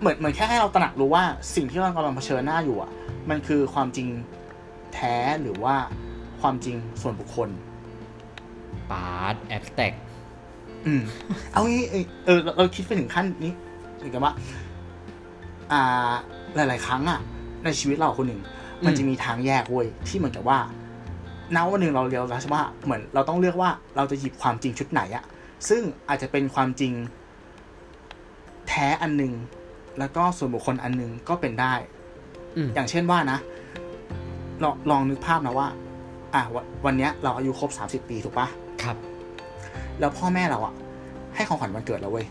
[0.00, 2.90] เหมือนเหมือนแค่ให้เราตระหนักรู้ว่าสิ่งที่เรากำลังเผชิญหน้าอยู่อะ
[3.30, 4.08] มันคือความจริง
[4.94, 5.76] แท้หรือว่า
[6.40, 7.48] ความจริงส่วนบุคคล
[8.90, 9.92] ปาร์ตแอบสแต็ก
[10.86, 11.02] อืม
[11.52, 13.52] เอางี้เออเออเราเราคิดไปถึงขั้นนี้
[13.96, 14.32] เหมือนกับว่า
[15.72, 16.12] อ่า
[16.54, 17.20] หลาย ๆ ครั้งอะ
[17.64, 18.40] ในชีวิตเราคนหนึ่ง
[18.86, 20.58] มันจะมีทางแยกเว้ยที่เหมือนกับว่า
[21.54, 25.24] ณวันหนึ่งเราเรียนรู้ใช่ว่าเหมือนเราต้องเลือกว่าเราจะหยิบความจริงชุดไหนอะ
[25.68, 26.92] ซึ่งอาจจะเป็นความจริง
[28.68, 29.32] แท้อันหนึ่ง
[29.98, 31.74] แล้วก็ส่วนบุคคลอันหนึ่งก็เป็นได้
[32.56, 33.38] อืมอย่างเช่นว่านะ
[34.62, 35.68] ลองลองนึกภาพนะว่า
[36.34, 38.46] อะวันวันเนี้ยเราอายุครบสามสิบปีถูกปะ
[38.82, 38.96] ครับ
[40.00, 40.74] แล้วพ่อแม่เราอะ
[41.34, 42.26] ให้ของขวัญวันเกิดเราเว้ย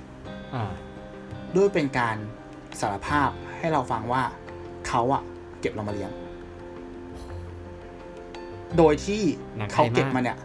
[0.53, 0.71] อ่า
[1.55, 2.15] ด้วยเป็นการ
[2.79, 4.23] สารภาพให้เราฟังว่า
[4.87, 5.23] เขาอะ
[5.59, 6.11] เก็บเรามาเลี้ยง
[8.77, 9.21] โดยที่
[9.57, 10.37] หนักใจเขาเก็บมากมาเนี่ย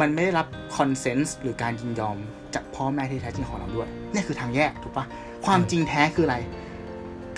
[0.00, 2.16] มันไม่ได้รับคอนเซนส์หรือการยินยอม
[2.54, 5.04] จากพ่อแม่ที่แท้จริงของเราด้วยนี่คือทางแยกถูกปะ
[5.46, 6.36] ความจริงแท้คืออะไร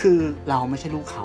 [0.01, 1.25] คือเราไม่ใช่ลูกเขา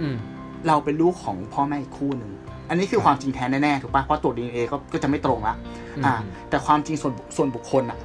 [0.00, 0.16] อืม
[0.66, 2.32] เราเป็นลูกของพ่อแม่อีกคู่หนึ่ง
[2.68, 5.56] อันนี้คือความจริงแท้แน่ๆถูกปะเพราะตรวจดีเอก็ก็จะไม่ตรงละ
[5.96, 6.14] อืมอ่า
[6.48, 7.98] แต่ความจริงส่วนส่วนบุคคลอะ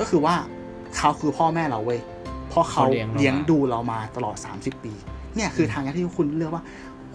[0.00, 0.34] ก็คือว่า
[0.96, 2.00] เขาคือพ่อแม่เราเว้ย
[2.48, 4.92] เพราะเขาเขาเลี้ยงเราเลี้ยงมาดูเรามาตลอด30ปี
[5.34, 6.64] เนี่ยคือทางที่คุณเลือกว่า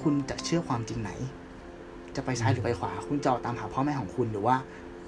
[0.01, 1.11] คุณจะเชื่อความจริงไหน
[2.15, 4.55] จะไปซ้ายหรือไปขวา คุณจะเอาตามหาพ่อแม่ของคุณหรือว่า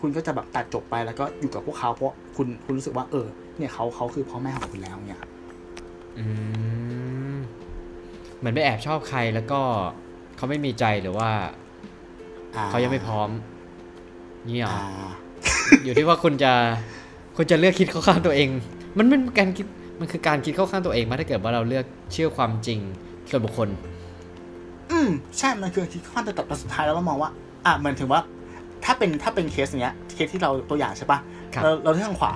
[0.01, 3.27] คุณก็จะแบบตัดจบไปแล้วก็อยู่กับพวกเขาเพราะคุณคุณรู้สึกว่า เออ
[3.58, 5.21] เนี่ยเขาเขาคือพ่อแม่ของคุณแล้วเนี่ย
[6.19, 6.25] อื
[6.98, 6.98] ม
[8.39, 9.60] เหมือนไปแอบชอบใครแล้วก็
[10.38, 11.30] เขาไม่มีใจหรือว่า
[12.56, 13.30] อ่เขายังไม่พร้อม
[14.47, 15.12] นี่เหรออ่า
[15.84, 16.54] อยู่ที่ว่าคุณจะ
[17.38, 18.49] คุณจะเลือกคิดเข้าข้างตัวเอง
[18.97, 19.65] มันเป็นการคิด
[19.99, 22.80] มันคือการคิดเข้าข้างตัวเองมาถ้าเกิดว่าเราเลือกเชื่อความจริง
[23.30, 23.69] ส่วนบุคคล
[24.91, 27.30] อืมใช่มันคือคิดข้อแต่แต่สุดท้ายแล้วเรามองว่า
[27.65, 28.21] อะเหมือนถึงว่า
[28.86, 31.19] ถ้าเป็นถ้าเป็นเคสเนี้ย เคสที่เราตัวอย่างใช่ปะ
[31.54, 32.34] ครับเราเราเลือกทางขวา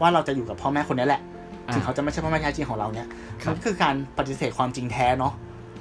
[0.00, 1.29] ว่าเราจะอยู่กับพ่อแม่คนนี้แหละอ่า
[1.74, 3.06] ถึงเขาจะไม่ใช่พ่อแม่แท้จริงของเราเนี่ย
[3.42, 5.32] ครับมันก็คือการปฏิเสธความจริงแท้เนาะ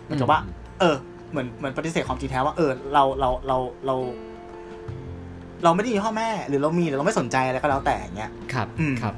[0.04, 0.40] เหมือนกับว่า
[0.80, 0.96] เออ
[1.32, 3.96] เหมือนเหมือนปฏิเสธความจริงแท้ว่าเออเราเราเราเรา
[5.64, 9.14] เราไม่ได้มีพ่อแม่ หรือเรามีหรือเราไม่สนใจอะไรก็แล้วแต่อย่างเงี้ยครับอืมครับ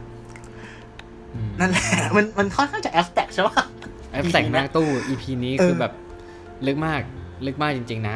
[1.34, 1.86] อืมนั่นแหละ
[2.18, 3.56] มันมันค่อนข้างจะ abstract ใช่ปะ
[4.12, 5.94] แอปแต่ง EP หน้าตู้ EP นี้เออคือแบบ
[6.68, 7.02] ลึกมาก
[7.46, 8.16] ลึกมากจริง ๆ นะ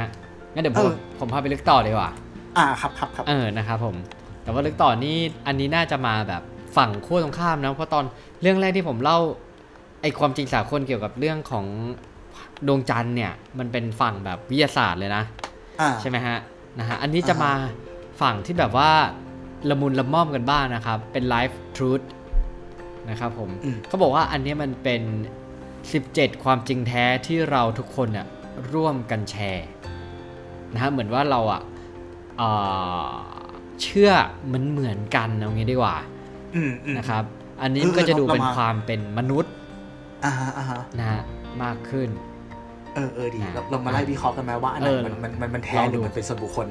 [0.54, 2.12] งั้นเดี๋ยวผมเออผมพาไปลึกต่อเลยดีกว่า
[2.58, 3.96] อ่าครับครับครับเออนะครับผม
[4.44, 6.42] แต่ว่าลึกต่อนี่อันนี้น่าจะมาแบบ
[6.78, 8.06] ฝั่งขั้วตรงข้ามนะเพราะตอน
[8.46, 9.20] เรื่องแรกที่ผมเล่า
[10.02, 11.66] ไอความจริงสากลเกี่ยวกับเรื่องของ
[12.68, 15.24] ดวงจันทร์เนี่ย มันเป็นฝั่งแบบวิทยาศาสตร์เลยนะ
[15.82, 16.38] อ่าใช่ไหมฮะ
[16.80, 17.54] นะฮะอันนี้จะอ่าฮะมา
[18.22, 18.92] ฝั่งที่แบบว่า
[19.70, 22.06] ละมุนละม่อมกันบ้างนะครับ เป็น life truth
[23.10, 25.02] นะครับผมอืมเขาบอกว่าอันเนี้ยมันเป็น
[25.74, 28.28] 17 ความจริงแท้ที่เราทุกคนน่ะ
[28.74, 29.68] ร่วมกันแชร์
[30.74, 31.62] นะฮะเหมือนว่าเราอะ
[32.38, 32.50] เอ่
[33.10, 33.14] อ
[33.82, 34.12] เชื่อ
[34.46, 35.96] เหมือนเหมือนกันเอางี้ดีกว่า
[36.56, 37.24] อืมอืมนะครับ
[37.62, 39.54] อันนี้เออก็จะดูเราเป็นมาความเป็นมนุษย์
[40.26, 41.22] อ่าฮะอ่าฮะนะฮะ
[41.64, 42.10] มากขึ้น
[42.96, 46.68] เออเออดีนะเราเรามาไล่วิเคราะห์กันไหมว่าอันไหนเออมันมันมันมันแท้ลองหดูรือมันเป็นส่วนบุคคล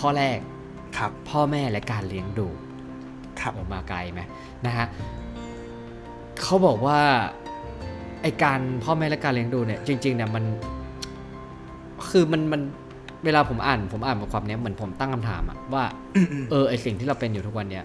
[0.00, 0.38] ข้อแรก
[0.98, 2.48] ครับ พ่อแม่และการเลี้ยงดู
[3.40, 4.20] ครับออกมาไกลไหม
[4.66, 4.86] นะฮะ
[6.42, 6.98] เขาบอกว่า
[8.22, 10.44] ไอการพ่อแม่และการเลี้ยงดูเนี่ยจริงๆเนี่ยมัน
[12.10, 12.60] คือมันมัน
[13.24, 15.84] เวลาผมอ่าน ผมอ่านบทความเนี้ยเหมือนผมตั้งคำถามอะว่า
[16.16, 17.84] อืมอืมเออไอสิ่งที่เราเป็นอยู่ทุกวันเนี้ย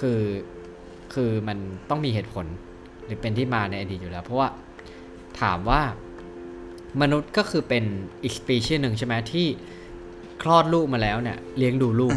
[0.00, 0.18] คือ
[1.14, 1.58] คือมัน
[1.90, 2.46] ต้องมีเหตุผล
[3.04, 4.48] หรือเป็นที่มาในอดีตอยู่แล้ว เพราะว่า
[5.40, 5.80] ถามว่า
[7.02, 7.84] มนุษย์ก็คือเป็น
[8.22, 9.46] อีกสปีชีส์หนึ่งใช่ไหมที่
[10.42, 12.16] คลอดลูกมาแล้วเนี่ย เลี้ยงดูลูก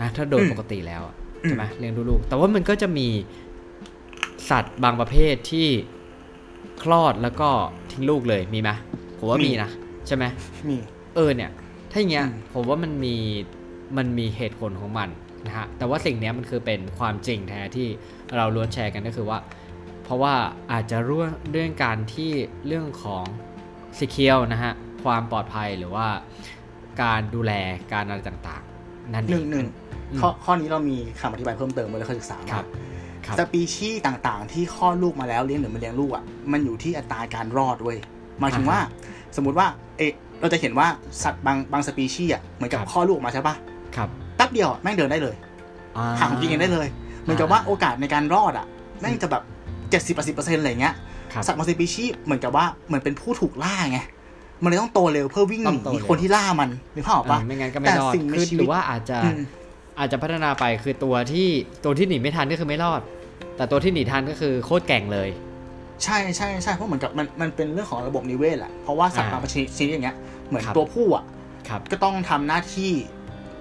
[0.00, 3.08] นะถ้าโดยปกติแล้วอะใช่ไหมเลี้ยงดูลูก แต่ว่ามันก็จะมี
[4.50, 5.68] สัตว์บางประเภทที่
[6.82, 7.48] คลอดแล้วก็
[7.90, 8.70] ทิ้งลูกเลยมีไหม
[9.18, 9.70] ผมว่ามีนะ
[10.06, 10.24] ใช่ไหม
[10.68, 10.76] มี
[11.14, 11.50] เออเนี่ย
[11.90, 13.14] ถ้าอย่างเงี้ยอืมผมว่ามันมี
[13.96, 15.08] มันมีเหตุผลของมัน
[15.46, 17.88] นะฮะแต่ว่าสิ่งเนี้ยมันคือเป็นความจริงแท้ที่
[18.36, 19.38] เราล้วนแชร์กันก็คือว่า
[20.04, 20.34] เพราะว่า
[20.72, 22.30] อาจจะเรื่องเรื่องการที่
[22.66, 23.24] เรื่องของ
[23.98, 24.72] สิเคียวนะฮะ
[25.04, 26.06] ความปลอดภัยหรือว่า
[27.02, 27.52] การดูแล
[27.92, 29.66] การอะไรต่างๆ นั่นหเอนึ่งงหนึ่ง
[30.10, 32.66] อืมข้อข้อนี้เรามีคำอธิบายเพิ่มเติมมาเลยเคยศึกษาครัมาบ
[33.26, 37.98] ครับสปีชีส์ต่างๆ ที่คลอดลูกมาแล้วเลี้ยงหรือไม่เลี้ยงลูกอะมันอยู่ที่อัตราการรอดเว้ย
[38.40, 38.78] หมายถึงว่า
[39.36, 39.66] สมมุติว่า
[39.98, 40.88] เอะเราจะเห็นว่า
[41.22, 43.54] สัตว์บางบางสปีชีส์อะเหมือนกับครับคลอดลูกออกมาใช่ปะ
[43.96, 45.34] ครับ แป๊บเดียวอะแม่งเดินได้เลย
[45.96, 46.88] อ่หาของกินเองได้เลย
[47.22, 48.66] เหมือนกับว่าโอกาสในการรอดอะ
[49.00, 49.42] แม่งจะแบบ
[49.90, 50.94] เจ็ดสิบแปดสิบเปอร์เซ็นต์อะไรเงี้ย
[51.32, 53.98] ครับสัตว์บางสปีชีส์เหมือนกับว่าเหมือนเป็นผู้ถูกล่าไง
[54.62, 59.40] มันเลยต้องโตเร็วเพื่อวิ่งหต้องโตนีเร็วคนที่ล่ามันนึกภาพออกปะอ่าไม่งั้นก็ไม่แต่รอดสิ่งมีคือชีวิตหรือว่าอาจจะอืม
[59.98, 61.48] อาจจะพัฒนาไปคือตัวที่
[61.84, 63.00] ตัวที่หนีไม่ทันก็คือไม่รอด
[63.56, 65.28] แต่ตัวที่หนีทันก็คือโคตรแกร่งเลย
[66.04, 70.16] ใช่ใช่ใช่เพราะเหมือนกับมันมันเป็นเรื่องของระบบนิเวศแหละเพราะว่าสัตว์อ่าบางชนิดชนิดอย่างเงี้ย
[70.48, 71.24] เหมือนครับตัวผู้อะ
[71.68, 72.90] ครับก็ต้องทำหน้าที่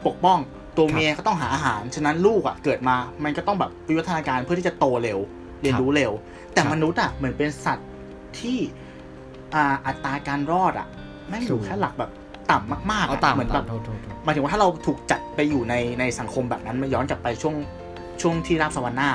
[0.08, 0.40] ปกป้อง
[0.78, 5.20] ตัวเมียก็ต้องหาอาหาร ฉะนั้นลูกอะเกิดมา มันก็ต้องแบบวิวัฒนาการเพื่อที่จะโตเร็ว
[5.62, 6.12] เรียนรู้เร็ว
[6.54, 7.90] แต่ครับมนุษย์อะเหมือนเป็นสัตว์
[8.40, 8.58] ที่
[9.54, 10.88] อ่าอัตราการรอดอะ
[11.30, 12.12] แม่งอยู่สูงแค่หลักแบบ
[12.52, 17.56] ต่ำมากๆเอาอะตามเหมือนแบตามบโทษโทษโทษหมายถึงว่าถ้าเราถูกจัดไปอยู่ในในสังคมแบบนั้นมาย้อนกลับไปช่วง
[18.22, 19.12] ช่วงที่ราบสวรรค์หน้า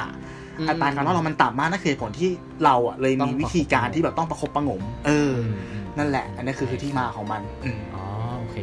[0.59, 2.31] อืมอัตราการรอดเรามันต่ำมากนั่นคือเหตุผลที่
[2.65, 8.05] เราอะเลยต้อมีงวิธีการที่แบบต้องประคบประหงม เอออมอืมนั่นแหละ อันนี้คือคือที่มาของมันอืมอ๋อ
[8.39, 8.57] โอเค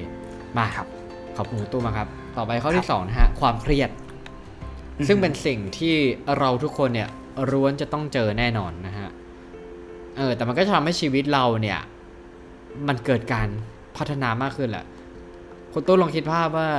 [0.58, 0.88] มาครับ
[1.38, 3.90] ขอบคุณคุณตู้มากครับ ต่อไปข้อครัที่บสองนะฮะความเครียด
[4.98, 5.96] อืมซึ่งเป็นสิ่งที่
[6.40, 7.10] เราทุกคนเนี่ย
[7.52, 9.10] ร้วนจะต้องเจอแน่นอนนะฮะ
[10.18, 11.80] เออแต่มันก็จะทำให้ชีวิตเราเนี่ย
[12.88, 13.48] มันเกิดการ
[13.98, 14.86] พัฒนามากขึ้นแหละ
[15.74, 16.70] คุณตู้ลองคิดภาพว่า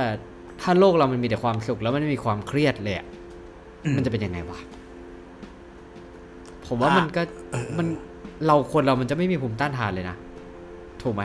[0.61, 3.05] ถ้าโลกเรามันมีแต่ความสุขแล้วมันไม่มีความเครียดเลยอะ
[3.85, 4.59] อืมันจะเป็นยังไงวะ
[6.67, 7.87] ผมว่าอะมันก็เออมัน
[8.45, 10.15] เราคนเรามันจะไม่มีภูมิต้านทานเลยนะ
[11.03, 11.23] ถูกไหม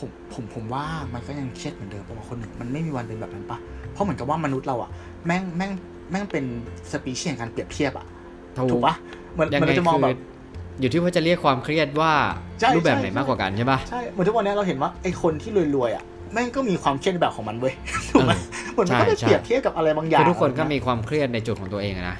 [0.00, 0.84] ผมผมผมว่า
[1.14, 3.58] มันก็ยังเครียดเหมือนเดิมเพราะว่าคนหนึ่งมันไม่มีวันเป็นแบบนั้นปะ
[3.92, 4.90] เพราะเหมือนกับว่ามนุษย์เราอะ
[5.26, 5.72] แม่งแม่ง
[6.10, 6.44] แม่งเป็น
[6.92, 8.06] สปีชีส์แห่งการเปรียบเทียบอะ
[8.72, 8.94] ถูกปะ
[9.34, 10.16] เหมือนยังเหมือนไงเราจะมองคืแบอบ
[10.80, 12.12] อยู่ที่ว่าจะเรียกความเครียดว่า
[12.60, 17.74] ใช่รูปแบบใช่ไหนใช่มากกว่ากันใช่ปะใช่เหมือนทุกวันนี้เราเห็นว่าไอ้คนที่รวยๆอะแม่งก็มีความเครียดในแบบของมันเว้ย
[18.10, 18.32] ถูกไหม
[18.72, 22.16] เหมือนมันก็ไปใช่เปรียบเทียบกับอะไรบางอย่างคือทุกคนก็มีความเครียดในจุดของตัวเองอะนะ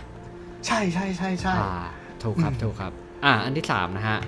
[0.66, 1.72] ใช่ใช่ใช่ใช่อ่า
[2.22, 2.92] ถูกครับอืมถูกครับ
[3.24, 4.18] อ่า อันที่สามนะฮะ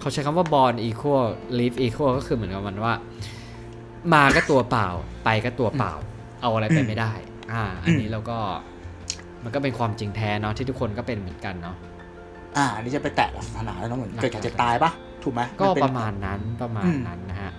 [0.00, 1.26] เขาใช้คำว่า born equal
[1.58, 2.94] live equal ก็คือเหมือนกับมันว่า
[4.14, 4.88] มาก็ตัวเปล่า
[5.24, 5.92] ไปก็ตัวเปล่า
[6.42, 7.12] เอาอะไรไปไม่ได้
[7.52, 8.38] อ่า อันนี้เราก็
[9.44, 11.76] มันก็เป็นความจริงแท้เนาะที่ทุกคนก็เป็นเหมือนกันเนาะ
[12.56, 14.90] อ่าอันนี้จะไปแตะหลักศาสนาแล้วเนอะเหมือนหลักเกิดแก่เจ็บตายปะ
[15.22, 17.52] ถูกไหมก็นเป็นประมาณนั้นประมาณอืมนั้นนะฮะ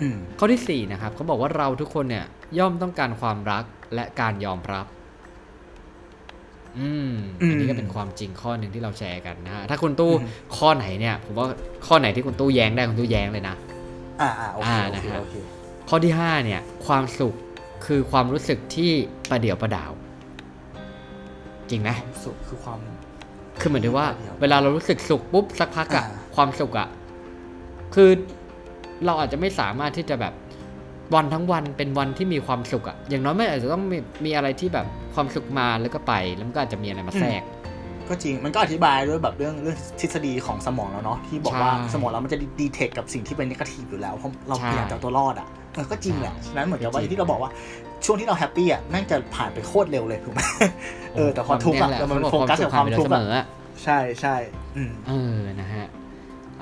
[0.00, 2.24] อืมข้อที่สี่นะครับเขาบอกว่าเราทุกคนเนี่ย
[2.58, 4.86] ย่อมต้องการความรักและการยอมรับ
[6.78, 7.12] อืม
[7.42, 11.46] อืมอันนี้ก็เป็นความจริงข้อหนึ่งที่เราแชร์กันนะฮะถ้าคุณตู้อืมข้อไหนเนี่ยผมว่า
[11.86, 13.56] ข้อไหนที่คุณตู้แย้งได้คุณตู้แย้งเลยนะ
[14.20, 15.34] อ่าอ่าโอเคอ่าโอนะเคฮะโอเค
[15.88, 17.34] ข้อที่ห้าเนี่ย ความสุข
[17.86, 18.92] คือความรู้สึกที่
[19.30, 19.92] ประเดี่ยวประดาว
[21.70, 22.78] จริงไหมความสุขคือความ
[23.60, 26.88] คือเหมือนที่ว่าประเดี่ยวเวลาเรารู้สึกสุขปุ๊บสักพักอะอ่าความสุขอะ
[27.94, 28.10] คือ
[29.06, 30.34] เราอาจจะไม่สามารถที่จะแบบ
[31.14, 37.42] วันทั้งวันเป็นวันที่มีความสุขอะอย่างน้อยไม่อาจจะต้องมีมีอะไรที่แบบความสุขมาแล้วก็ไป แล้วมันก็อาจจะมีอะไรมาแทรก
[38.08, 47.50] ก็จริงมันก็อธิบายด้วยแบบเรื่องเรื่องทฤษฎีของสมองแล้วเนาะที่บอกว่าใช่ สมองเรามันจะดีเทคกับสิ่งที่เป็นนกาทีฟอยู่แล้วเพราะเราใช่พยายามจะเอาตัวรอดอะเออก็จริงแหละฉะนั้นเหมือนกับว่าจริงอย่างที่เราบอกว่า
[48.04, 50.40] ช่วงที่เราแฮปปี้อะแม่งจะผ่านไปโคตรเร็วเลยถูกไหม
[51.14, 53.44] เออแต่พอทุกข์อะเนี่ยแหละแต่มันเขาโฟบอกกัสกับความผ่นไปทุกข์เสอะมออะ
[53.84, 54.34] ใช่ใช่
[54.76, 55.86] อืม เออนะฮะ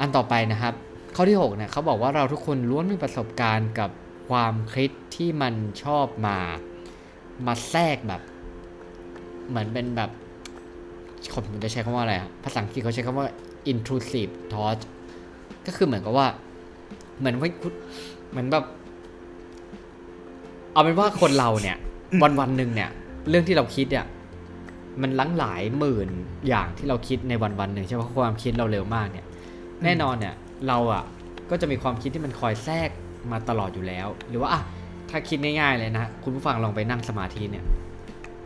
[0.00, 0.74] อันต่อไปนะครับ
[1.16, 3.90] ข้อที่6เนี่ยเขาบอกว่าเราทุกคนล้วนมีประสบการณ์กับ
[4.28, 6.38] ความคิดที่มันชอบมา
[7.46, 8.22] มาแทรกแบบ
[9.48, 10.10] เหมือนเป็นแบบ
[11.34, 13.28] ผมจะใช้คำว่าอะไรอะภาษาอังกฤษเขาใช้คำว่า
[13.72, 14.80] intrusive thought
[15.66, 16.26] ก็คือเหมือนกับว่า
[17.18, 17.48] เหมือนว่า
[18.30, 18.64] เหมือนแบบ
[20.72, 21.76] เอาเป็นว่าคนเราเนี่ย
[22.22, 22.90] วันวันหนึ่งเนี่ย
[23.28, 24.06] เรื่องที่เราคิดเนี่ย
[25.02, 26.08] มันลังหลายหมื่น
[26.48, 29.26] อย่างที่เราคิดในวันวันหนึ่งใช่ไหมเพราะความคิดเราเร็วมากเนี่ย
[29.84, 30.34] แน่นอนเนี่ย
[30.68, 31.04] เราอะ
[31.50, 32.90] ก็จะมีความคิดที่มันคอยแทรก
[33.32, 34.62] มาตลอดอยู่แล้ว หรือว่าอะ
[35.10, 37.64] ถ้าคิดง่ายๆเลยนะ คุณผู้ฟังลองไปนั่งสมาธิเนี่ย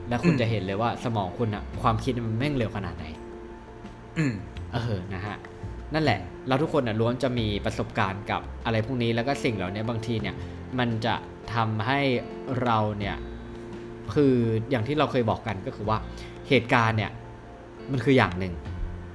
[0.08, 3.04] แล้วคุณอืมจะเห็นเลยว่าสมองคุณอะความคิดมันแม่งเร็วขนาดไหน
[4.18, 4.34] อืม
[4.72, 5.36] เออนะฮะ
[5.94, 6.18] นั่นแหละ
[6.48, 10.34] เราทุกคนนะล้วนจะมีประสบการณ์กับอะไรพวกนี้แล้วก็สิ่งเหล่านี้บางทีเนี่ย
[10.78, 11.14] มันจะ
[11.54, 12.00] ทำให้
[12.62, 13.16] เราเนี่ย
[14.14, 14.34] คือ
[14.70, 15.98] อย่างที่เราเคยบอกกันก็คือว่า
[16.48, 17.10] เหตุการณ์เนี่ย
[17.92, 18.54] มันคืออย่างหนึ่ง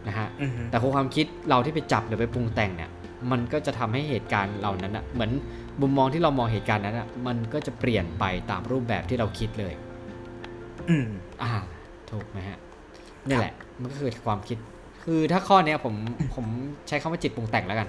[0.07, 2.89] นะฮะอืมแต่ความคิดเราที่ไปจับหรือไปปรุงแต่งเนี่ย
[3.31, 5.31] มันก็จะทำให้เหตุการณ์เหล่านั้นอะเหมือน
[5.81, 9.73] มุมมองที่เรามองเหตุการณ์นั้นอะมันก็จะเปลี่ยนไปตามรูปแบบที่เราคิดเลย
[10.89, 11.07] อืม
[11.43, 11.51] อ่า
[12.11, 12.59] ถูกไหมฮะ
[13.27, 14.57] นี่แหละ มันก็คือความคิด
[15.03, 15.95] คือถ้าข้อเนี้ยผม
[16.35, 16.45] ผม
[16.87, 17.87] ใช้คำว่าจิตปรุงแต่งแล้วกัน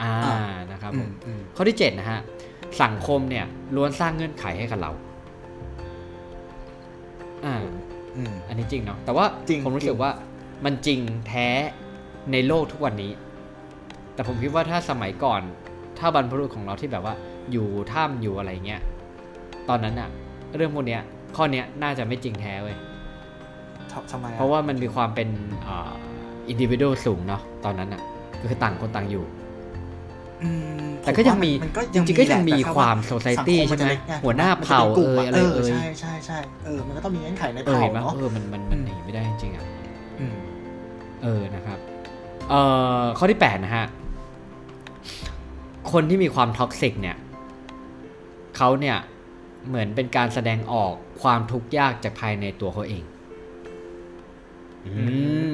[0.00, 0.38] อ่าอ่า
[0.72, 2.20] นะครับอืผมมอืมข้อที่เจ็ดนะฮะ
[2.82, 3.44] สังคมเนี่ย
[3.76, 4.90] ล้วนสร้างเงื่อนไขให้กับเรา
[7.44, 7.54] อ่า
[8.16, 10.10] อืมอันนี้จริงเนาะแต่ว่าจริงผมรู้จริสึกงว่า
[10.64, 11.48] มันจริงแท้
[12.32, 13.12] ในโลกทุกวันนี้
[14.14, 15.42] แต่ผมคิดว่าถ้าสมัยก่อน
[15.98, 17.14] ถ้าบรรพบุรุษของเราที่แบบว่า
[17.52, 18.80] อยู่ถ้ำอยู่อะไรเงี้ย
[19.68, 20.08] ตอนนั้นอะ
[20.56, 21.00] เรื่องพวกเนี้ย
[21.36, 22.76] ข้อเนี้ยน่าจะไม่จริงแท้เว้ย
[23.92, 25.28] ทำทำไมอเพราะว่ามันมีความเป็น
[26.48, 28.02] อินดิวิ a l สูงเนาะตอนนั้นอะ
[28.40, 29.24] ก็คือต่างคนต่างอยู่
[30.42, 30.48] อื
[30.84, 39.64] มแต่ก็ยังมีผว่าจริงๆก็ยังมีแหละแต่ความสัง society คมมันจะเล็กใช่ไหมไงหัวหน้าเผ่ามันจะป็นกลุ่มเอ่ยอะไรเอ่ยใช่ใช่ใช่เออมันก็ต้องมีเงื่อนไขในเออเผ่าเห็นไหมเนาะเออมันมันมันหนีไม่ได้จริงๆอะ
[40.20, 40.34] อืม
[41.22, 41.78] เออนะครับ
[42.50, 42.60] เอ่
[43.02, 43.86] อข้อที่8นะฮะ
[45.94, 47.16] คนที่มีความท็อกซิกเนี่ย
[48.56, 48.96] เขาเนี่ย
[49.68, 50.92] เหมือนเป็นการแสดงออก
[51.22, 53.02] ความทุกข์ยากจากภายในตัวเขาเอง
[54.86, 54.92] อื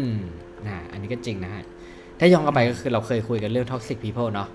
[0.04, 0.06] ม
[0.66, 1.64] นะอันนี้ก็จริงนะฮะ
[2.18, 4.48] ถ้าย้อนกลับไปก็คือเราเคยคุยกันเรื่อง toxic people เนาะ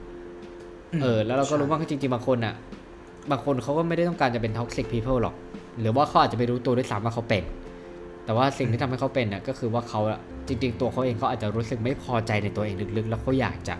[1.02, 2.56] เออ แล้วเราก็รู้ว่าจริงๆ บางคนอะ
[3.32, 5.36] บางคนเขาก็ไม่ได้ต้องการจะเป็น toxic people หรอก
[5.80, 7.44] หรือว่าเขาอาจจะไม่รู้ตัวด้วยซ้ำว่าเขาเป็น
[8.26, 13.76] แต่ว่าสิ่งที่ทำให้เขาเป็นน่ะก็คือว่าเขาอะจริง ๆ ตัวเขาเองเขาอาจจะรู้สึกไม่พอใจในตัวเองลึกๆ แล้วเขาอยากจะ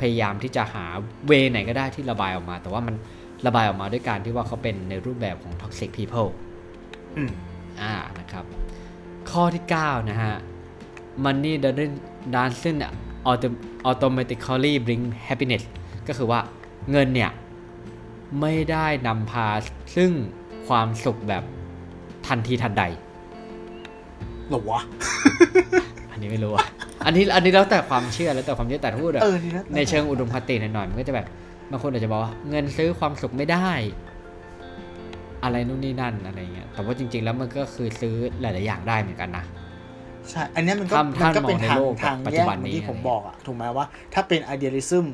[0.00, 0.84] พยายามที่จะหา
[1.26, 2.94] เวไหนก็ได้ที่ระบายออกมา แต่ว่ามัน
[3.46, 6.28] ระบายออกมาด้วยการที่ว่าเขาเป็นในรูปแบบของ toxic people
[7.16, 7.30] อืม
[7.80, 8.44] อ่านะครับ
[9.30, 10.34] ข้อที่ 9 นะฮะ
[11.24, 11.96] money doesn't
[12.34, 12.82] doesn't
[13.30, 15.64] auto- automatically bring happiness
[16.08, 16.40] ก็คือว่า
[16.90, 17.30] เงินเนี่ย
[18.40, 19.48] ไม่ได้นำพา
[19.96, 20.12] ซึ่ง
[20.68, 21.44] ความสุขแบบ
[22.26, 22.84] ทันทีทันใด
[24.48, 24.80] หรอวะ
[26.16, 26.66] อันนี้ไม่รู้อะ
[27.06, 31.26] อันนี้อันนี้แล้วแต่ความเชื่อแล้วแต่ความเชื่อแต่ถ้าพูดอะเออดีนะในเชิงอุดมคติหน่อยๆมันก็จะแบบ
[31.70, 33.68] บางคนอาจจะบอกว่าเงินซื้อความสุขไม่ได้
[35.44, 39.44] อะไรนู่นนี่นั่นอะไรเงี้ยแต่ว่าจริง ๆ แล้วมันก็คือซื้อหลายๆอย่างได้เหมือนกันนะ
[40.30, 45.04] ใช่ อันเนี้ยมันก็ถ้ามันก็เป็นถ้ามองในทางโลกทางปัจแยจุกบันเหมือนนี้ที่ผมอะไรบอกอะถูกไหมว่า ถ้าเป็น idealism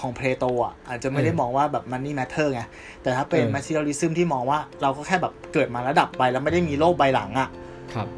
[0.00, 2.62] ของเพลโตอะอาจจะไม่ได้เออมองว่าแบบ money matter ไง
[3.02, 7.48] แต่ถ้าเป็นเออ materialism ที่มองว่าเราก็แค่แบบเกิดมาแล้วดับไปแล้วไม่ได้มีโลกใบหลังอะ
[7.94, 8.08] ครับ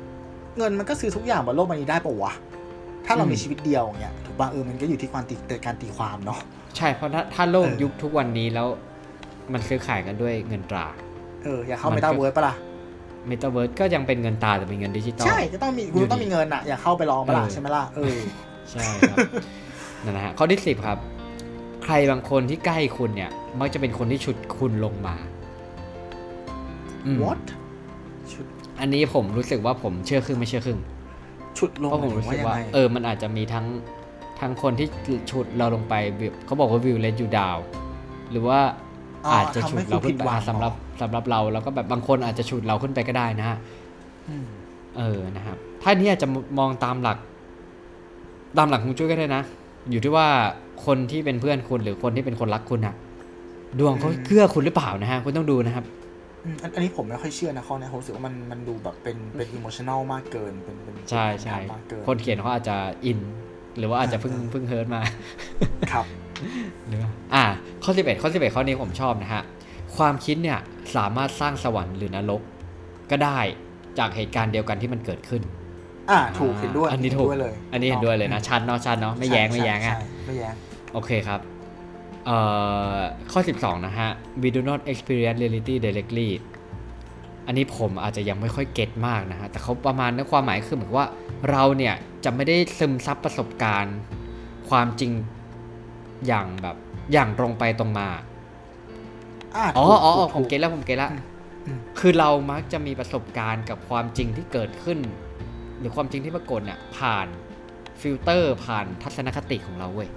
[0.59, 2.32] เงินมันก็ซื้อทุกอย่างบนโลกใบนี้ได้ปะวะ
[3.07, 5.36] ถ้าเราอืมมีชีวิตเดียวอย่างเงี้ยถูกป่ะเออมันก็อยู่ที่การตี
[5.66, 6.38] การตีความเนาะ
[6.76, 8.66] ใช่เพราะถ้าถ้าโลกเออยุคทุกวันนี้แล้ว
[9.52, 10.86] มันซื้อขายกันด้วยเงินตรา
[11.44, 12.54] เออ อยากเข้ามันเมก็ตาเวิร์ดปะล่ะ
[13.26, 18.16] เมันก็ยังเป็นเงินตราแต่เป็นเงินดิจิตอลใช่ก็ต้องมีคุณต้องมีเงินอะอยากเข้าไปลองปะล่ะเออใช่ไหมล่ะเออ
[18.70, 19.18] ใช่ครับ
[20.04, 20.98] นั่นนะฮะข้อที่สิบครับ
[21.84, 23.30] ใครบางคนที่ใกล้คุณเนี่ย
[23.61, 25.16] มักจะเป็นคนที่ฉุดคุณลงมา
[27.07, 27.65] อืม what ชุด
[28.80, 30.80] อันนี้ผมรู้สึกว่าผมเชื่อครึ่งไม่เชื่อครึ่ง
[31.58, 33.66] ชุดลงเพราะผมรู้หมายสึถึกงว่ายังไงเออ มันอาจจะมีทั้ง
[34.40, 34.88] ทั้งคนที่
[35.30, 37.56] ฉุดเราลงไปแบบเขาบอกว่าวิวเลนยูดาว
[38.30, 38.58] หรือว่า
[39.34, 40.72] อาจจะฉุดเราขึ้นไปอะสำหรับ
[41.02, 43.58] สำหรับเราแล้วก็แบบบางคนอาจจะฉุดเราขึ้นไปก็ได้นะฮะ
[44.28, 44.46] อืม
[44.96, 47.18] เออนะครับ ถ้านี้อาจจะมองตามหลัก
[48.58, 49.42] ตามหลักของจุ้ยก็ได้นะ
[49.90, 50.26] อยู่ที่ว่า
[50.86, 52.94] คนที่เป็นเพื่อนคุณหรือคนที่เป็นคนรักคุณอะ
[53.78, 55.84] ดวงเขาเกื้อคุณหรือเปล่านะฮะคุณต้องดูนะครับ
[56.47, 62.76] อืมอันอันนี้ผมไม่ค่อยเชื่อนะข้อเนี้ยผมรู้สึกว่ามันมันดูแบบเป็นเป็น emotional มากเกินเป็นเป็นใช่ใช่มากเกินคนเขียนเขาอาจจะ
[63.07, 63.18] อิน
[63.78, 65.03] หรือว่าอาจจะเพิ่งเพิ่ง hurt มา
[65.92, 66.07] ครับ
[66.88, 67.44] หรือว่าอ่า
[67.84, 69.42] ข้อ11ข้อ11ข้อนี้ผมชอบนะฮะ
[69.97, 70.59] ความคิดเนี่ย
[70.97, 72.42] สามารถสร้างสวรรค์หรือนรก
[73.11, 73.38] ก็ได้
[73.99, 75.42] จากเหตุการณ์เดียวกันที่มันเกิดขึ้น
[76.11, 80.55] อ่าถูกเห็นด้วย อันนี้เห็ถูกด้วยเลย อันนี้เห็นด้วยเลยนะชัดเนาะชัดเนาะไม่แย้งไม่แย้งอะใช่ไม่แย้ง
[80.94, 81.55] โอเคครับเอ่อ
[83.32, 84.10] ข้อ 12 นะฮะ
[84.42, 86.30] we do not experience reality directly
[87.46, 91.06] อันนี้ผมอาจจะยังไม่ค่อยเก็ตมากนะฮะ แต่เขาประมาณนั้นความหมายคือเหมือนว่า
[91.50, 93.96] เราเนี่ยจะไม่ได้ซึมซับประสบการณ์
[94.68, 95.12] ความจริง
[96.26, 96.76] อย่างแบบ
[97.12, 98.08] อย่างตรงไปตรงมา
[99.56, 101.22] อ่าอ๋อถูกอ๋อถูอ๋อกผมถูกเก็ตแล้วผมเก็ตแล้วอืม
[101.66, 104.98] อืมคือเรามักจะมีประสบการณ์กับความจริงที่เกิดขึ้น
[105.78, 107.26] หรือความจริงที่ปรากฏเนี่ยผ่าน
[108.00, 110.08] ฟิลเตอร์ผ่านทัศนคติของเราเว้ย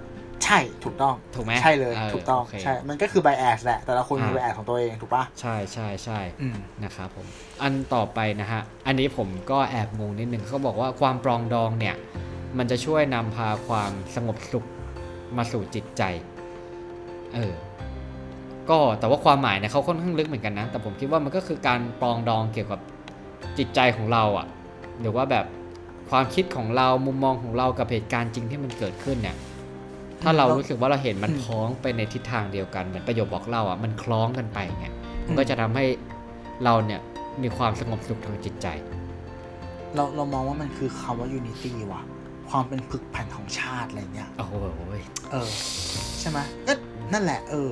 [0.44, 7.26] ใช่ถูกต้องถูกไหมใช่เลยเออถูกต้องโอเคใช่มันก็คือ bias แหละ แต่ละคนมีอ่า bias ของตัวเองถูกปะใช่ใช่ใช่อืมนะครับผม
[7.62, 11.94] อันต่อไปนะฮะ อันนี้ผมก็แอบงงนิดนึงเขาบอกว่าความปรองดองเนี่ย
[12.58, 14.66] มันจะช่วยนำพาความสงบสุข
[15.36, 16.02] มาสู่จิตใจ
[17.34, 17.52] เออ
[18.70, 22.80] ก็แต่ว่าความหมายเนี่ยเขาค่อนข้างลึกเหมือนกันนะ แต่ผมคิดว่ามันก็คือการปรองดองเกี่ยวกับ
[23.58, 24.46] จิตใจของเราอะ่ะ
[25.00, 25.46] หรือว่าแบบ
[26.10, 29.36] ความคิดของเรามุมมองของเรากับเหตุการณ์จริงที่มันเกิดขึ้นเนี่ย
[30.22, 34.94] ถ้าเรารู้สึกว่าเราเห็นมันพ้องไปในทิศทางเดียวกันเหมือนประโยคบอกเล่าอะมันคล้องกันไปเนี่ย
[35.26, 35.84] มันก็จะทำให้
[36.64, 37.00] เราเนี่ย
[37.42, 38.66] มีความสงบสุขทางจิตใจ
[39.94, 42.02] เราเรามองว่ามันคือคำว่า unity ว่ะ
[42.50, 44.54] ความเป็นผึกแผ่นของชาติอะไรเงี้ยโอ้โห
[45.30, 45.48] เออ
[46.20, 46.72] ใช่ไหมก็
[47.12, 47.70] นั่นแหละ เออ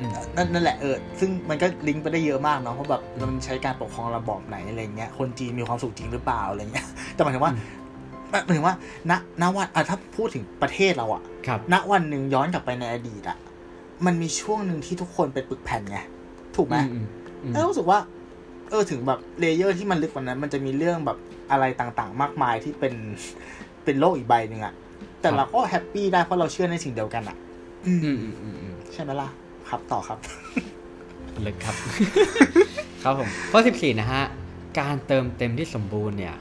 [0.00, 7.52] อืมนั่นนั่นแหละเออ ซึ่งมันก็ลิงก์ไปได้เยอะมากเนาะเพราะแบบมันใช้การปกครองระบอบไหนอะไรเงี้ยคนจีนมีความสุขจริงหรือเปล่าอะไรเงี้ยแต่หมายถึงว่า
[8.44, 8.76] หมายถึงว่า
[9.10, 13.38] ณณวันอะถ้าพูดถึงประเทศเราอะครับณวันหนึ่งย้อนกลับไปในอดีตอะ
[14.06, 15.98] มันมีช่วงหนึ่งที่ทุกคนเป็นปึกแผ่นไง
[16.56, 17.06] ถูกไหมอืม
[17.42, 17.98] อืมแล้วรู้สึกว่า
[18.70, 21.18] เออถึงแบบ layer ที่มันลึกกว่านั้น มันจะมีเรื่องแบบ
[21.50, 22.94] อะไรต่างๆ มากมายที่เป็น
[23.84, 24.74] เป็นโลกอีกใบหนึ่งอะ
[25.20, 27.36] แต่เราก็ happy ได้เพราะเราเชื่อในสิ่งเดียวกันอะ
[27.86, 29.28] อืมอืมอืมอืมอืมใช่ไหมล่ะ
[29.68, 30.18] ครับต่อครับ
[31.46, 31.76] ลึกครับ
[33.02, 34.22] ครับผมข้อ14นะฮะ
[34.80, 36.36] การเติมเต็มที่สมบูรณ์เนี่ย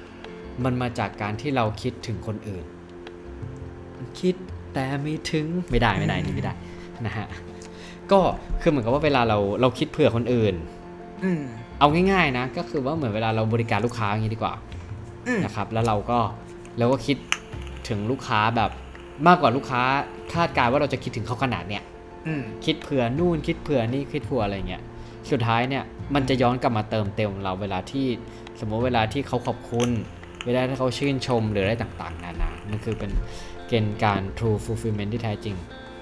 [0.64, 2.64] มันมาจากการที่เราคิดถึงคนอื่น
[4.20, 4.36] คิด
[4.74, 6.54] แต่ไม่ถึงไม่ได้ไม่ได้นี่ไม่ได้
[7.06, 7.28] นะฮะ
[8.12, 8.20] ก็
[8.62, 10.56] คือเหมือนกับว่าเวลาเราเราคิดเผื่อคนอื่น
[11.24, 11.42] อืม
[11.80, 14.54] เอาง่ายๆนะก็คือว่าเหมือนเวลาเราบริการลูกค้าอย่างนี้ดีกว่า
[15.28, 16.20] อืมนะครับ แล้วเราก็
[16.78, 17.18] เราก็คิด
[17.88, 18.72] ถึงลูกค้าแบบ
[19.28, 19.82] มากกว่าลูกค้า
[20.34, 21.84] คาดการณ์ว่าเราจะคิดถึงเขาขนาดเนี้ย
[22.28, 24.82] อืมคิดเผื่อนู่นคิดเผื่อนี่คิดเผื่ออะไรเงี้ย
[25.32, 25.84] สุดท้ายเนี่ย
[26.16, 28.08] มันจะย้อนกลับมาเติมเต็มเราเวลาที่
[28.60, 29.90] สมมติเวลาที่เขาขอบคุณ
[30.46, 33.12] เวลาที่เขาชื่นชมหรืออะไรต่างๆ นานา มันคือเป็น
[33.68, 35.56] เกณฑ์การ true fulfillment ที่แท้จริง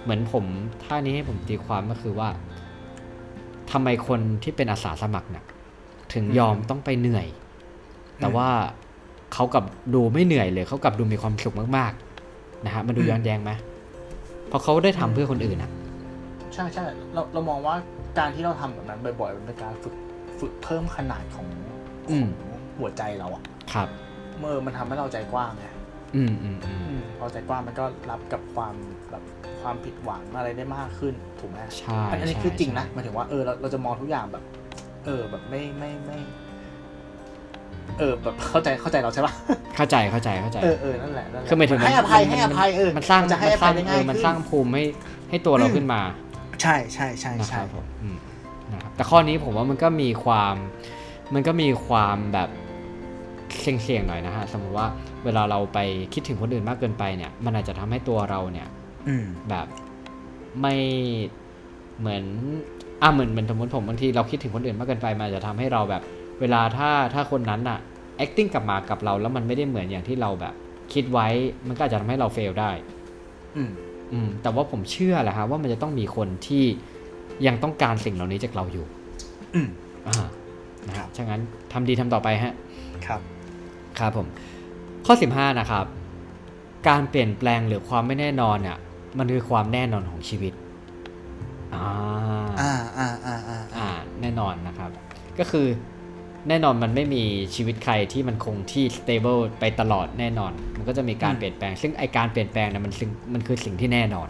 [0.03, 0.45] เหมือนผม
[0.83, 2.29] ท่านี้ให้ผมตีความก็คือว่า
[3.71, 5.45] ทำไมคนที่เป็นอาสาสมัครเนี่ย
[6.13, 7.27] ถึงยอมต้องไปเหนื่อย
[8.17, 8.49] แต่ว่า
[9.33, 13.51] เขากลับดูไม่เหนื่อยเลย เขากลับดูมีความสุขมากๆ นะฮะ มันดูย้อนแย้งไหม
[14.47, 15.71] เพราะเขาได้ทำเพื่อคนอื่นอะ
[16.53, 17.75] ใช่ใช่เราเรามองว่า
[18.17, 19.95] การที่เราทำแบบนั้นบ่อยๆมันเป็นการฝึก
[20.39, 21.47] ฝึกเพิ่มขนาดของ
[22.09, 23.89] อืมของหัวใจเราอะครับ
[24.39, 25.65] เมื่อมันทำให้เราใจกว้างไง
[26.15, 28.73] อืมอืมอืมอืมพอใจกว้างมันก็รับกับความ
[29.11, 29.23] แบบ
[29.61, 34.43] ความผิดหวังอะไรได้มากขึ้นถูกไหมใช่อันนี้ใช่คือจริงนะใช่หมายถึงว่าเออเราเราจะมองทุกอย่างแบบ
[35.05, 36.19] เออแบบไม่ไม่ไม่
[37.99, 39.33] เออแบบเข้าใจเข้าใจเราใช่ปะ
[39.75, 44.83] เข้าใจเข้าใจเข้าใจเออเออนั่นแหละนั่นแหละคือหมายถึงให้อภัยมันให้อภัยเออมันสร้างจะให้อมันสภัร้ายงได้เอง่ายอมันขึ้นสร้างภูมิให้
[45.29, 46.01] ให้ตัวเราขึ้นมา
[46.61, 48.17] ใช่ใช่ใช่นะคใช่รับผมอืม
[48.71, 50.55] นะครับแต่ข้อนี้ผมว่ามันก็มีความ
[51.33, 52.49] มันก็มีความแบบ
[53.61, 54.87] เสี่ยงๆหน่อยนะฮะสมมติว่า
[55.25, 55.79] เวลาเราไป
[56.13, 58.67] คิดถึงคนอื่นมากเกินไปเนี่ย มันอาจจะทำให้ตัวเราเนี่ย
[59.07, 59.67] อืมแบบ
[60.61, 60.75] ไม่
[61.99, 62.23] เหมือน
[63.01, 66.01] อะเหมือนเหมือนสมมติผมบางทีเราคิดถึงคนอื่นมากเกินไปมันอาจจะทำให้เราแบบ
[66.39, 67.79] เวลาถ้าถ้าคนนั้นอะ
[68.23, 70.53] acting กลับมากับเราแล้วมันไม่ได้เหมือนอย่างที่เราแบบ
[70.93, 71.27] คิดไว้
[71.67, 72.71] มันก็อาจจะทำให้เราเฟลได้
[73.55, 73.71] อืม
[74.13, 76.63] อืมแต่ว่าผมเชื่อแหละฮะว่ามันจะต้องมีคนที่
[77.47, 78.85] ยังต้องการสิ่งเหล่านี้จากเราอยู่
[79.55, 79.69] อืม
[80.07, 80.27] อ่า
[80.87, 81.41] นะครับฉะนั้น
[81.73, 82.53] ทำดีทำต่อไปฮะ
[83.05, 83.21] ครับ
[83.99, 84.27] ครับผม
[85.05, 85.85] ข้อ 15 นะครับ
[86.87, 88.77] การเปลี่ยนแปลงหรือความไม่แน่นอนอะ
[89.17, 90.53] มันคือความแน่นอนของชีวิต
[91.73, 91.85] อ่า
[92.59, 93.89] อ่าอ่าอ่าอ่าอ่า
[94.21, 94.89] แน่นอนนะครับ
[95.39, 95.67] ก็คือ
[96.49, 97.23] แน่นอนมันไม่มี
[97.55, 104.27] ชีวิตใครที่มันคงที่ stable ไปตลอดแน่นอน มันก็จะมีการเปลี่ยนแปลง ซึ่งไอการเปลี่ยนแปลงเนี่ยมันซึ่งมันคือสิ่งที่แน่นอน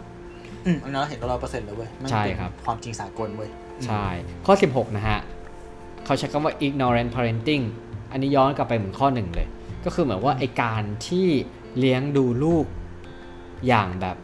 [0.66, 3.50] อืมอันนั้นเราเห็นร้อยเปอร์เซ็นต์เลยเว้ยมันใช่เป็นครับ ความจริงสากลเว้ย
[3.86, 4.06] ใช่
[4.46, 5.18] ข้อ 16 นะฮะ
[6.04, 7.64] เขาใช้คำว่า ignorant parenting
[8.12, 9.48] อันนี้ย้อนกลับไปเหมือนข้อหนึ่งเลย
[9.84, 11.26] ก็คือเหมือนว่าไอการที่
[11.78, 12.66] เลี้ยงดูลูก
[13.66, 14.16] อย่างแบบ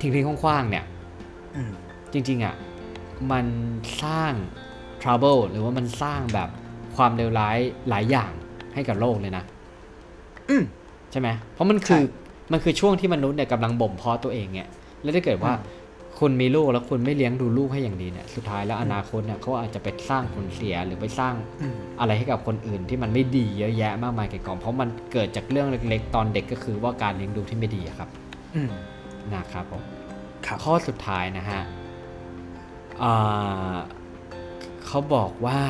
[0.00, 0.84] ทิ้งๆคว้างๆเนี่ย
[1.56, 1.72] อืม
[2.12, 2.54] จริง ๆอะ
[3.32, 3.46] มัน
[4.02, 4.32] สร้าง
[5.02, 6.48] trouble หรือว่ามันสร้างแบบ
[6.96, 8.32] ความเลวร้ายหลายอย่าง
[8.74, 9.44] ให้กับโลกเลยนะ
[10.50, 10.64] อืม
[11.10, 14.68] ใช่ไหมเพราะมันคือใช่มันคือช่วงที่มนุษย์เนี่ยกำลังบ่มเพาะตัวเองเนี่ย
[15.02, 15.75] แล้วถ้าเกิดว่าอืม
[16.20, 28.08] คุณมีลูกแล้วคุณไม่เลี้ยงดูลูกให้อย่างดีเนี่ยสุดท้ายแล้วอนาคตเนี่ยเขาอาจจะไปสร้างผลเสียหรือไปสร้างอืมอะไรให้กับคนอื่นที่มันไม่ดีเยอะแยะมากมายแก่กองเพราะมันเกิดจากเรื่องเล็กๆ ตอนเด็กก็คือว่าการเลี้ยงดูที่ไม่ดีอะครับ
[28.54, 28.70] อืม
[29.34, 29.82] นะครับผม
[30.46, 31.60] ครับข้อสุดท้ายนะฮะ
[33.02, 33.76] อ่า
[34.86, 35.60] เขาบอกว่า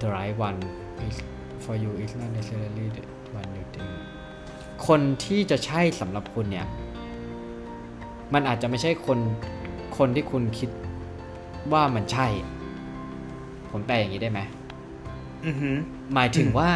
[0.00, 0.60] the right one
[1.06, 1.16] is
[1.64, 3.04] for you is not necessarily the
[3.40, 3.92] one you think
[4.86, 6.66] คนที่จะใช่สำหรับคุณเนี่ย
[8.34, 9.18] มันอาจจะไม่ใช่คน
[10.04, 10.70] คนที่คุณคิด
[11.72, 12.26] ว่ามันใช่
[13.70, 14.40] ผมแปลอย่างนี้ได้ไหม
[15.46, 15.76] อือหือ
[16.14, 16.70] หมายถึงอืมว่า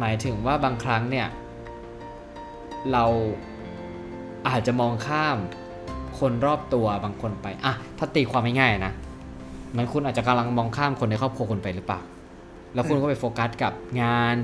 [0.00, 1.26] หมายถึงว่าบางครั้งเนี่ย
[2.92, 3.04] เรา
[4.48, 5.36] อาจจะมองข้าม
[6.18, 8.92] คนรอบตัวบางคนไปอะถ้าตีความง่ายๆนะ
[9.70, 12.00] เหมันคุณอาจจะกำลังมองข้ามคนในครอบครัวคุณไปหรือเปล่า
[12.74, 13.72] แล้วคุณก็ไปโฟกัสกับ
[14.02, 14.36] งาน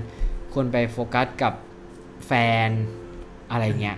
[0.55, 1.53] คุณไปโฟกัสกับ
[2.27, 2.33] แฟ
[2.67, 2.69] น
[3.51, 3.97] อะไรเงี้ย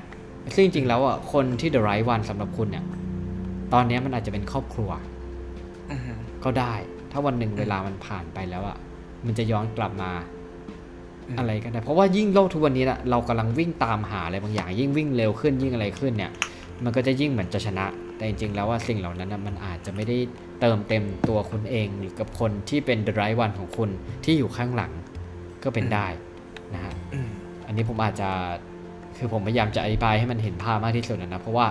[0.55, 2.85] ซึ่งจริงๆแล้วอะ คนที่ the right one สำหรับคุณเนี่ย
[3.73, 4.91] ตอนเนี้ยมันอาจจะเป็นครอบครัว
[5.91, 6.75] อือหือก็ได้
[7.11, 8.77] ถ้าวันหนึ่งเวลามันผ่านไปแล้วอะ
[9.27, 10.13] มันจะย้อนกลับมา
[11.29, 16.33] อืมอะไรก็ได้ เพราะว่ายิ่งโลกทุกวันนี้นะเรากำลังวิ่งตามหาอะไรบางอย่าง ยิ่งวิ่งเร็วขึ้นยิ่งอะไรขึ้นเนี่ย
[16.85, 17.87] มันก็จะยิ่งเหมือนจะชนะ
[18.17, 20.17] แต่จริงๆแล้วว่าสิ่งเหล่านั้นนะมันอาจจะไม่ได้
[20.61, 23.91] เติมเต็มตัวคุณเองหรือกับคนที่เป็น the right one ของคุณ
[24.25, 24.93] ที่อยู่ข้างหลัง
[25.65, 26.07] ก็เป็นได้
[26.75, 27.29] นะฮะอืม
[27.67, 28.29] อันนี้ผมอาจจะ
[29.17, 31.67] คือผมพยายามจะอธิบายให้มันเห็นภาพมากที่สุดนะนะเพราะว่า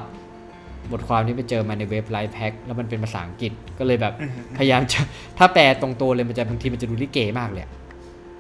[0.92, 5.00] บทความที่ไปเจอมาในเว็บไลฟ์แพ็คแล้วมันเป็นภาษาอังกฤษก็เลยแบบอืมพยายามจะ
[5.38, 7.72] ถ้าแปลตรงตัวเลยมันจะบางทีมันจะดูลิเกมากเลยอะ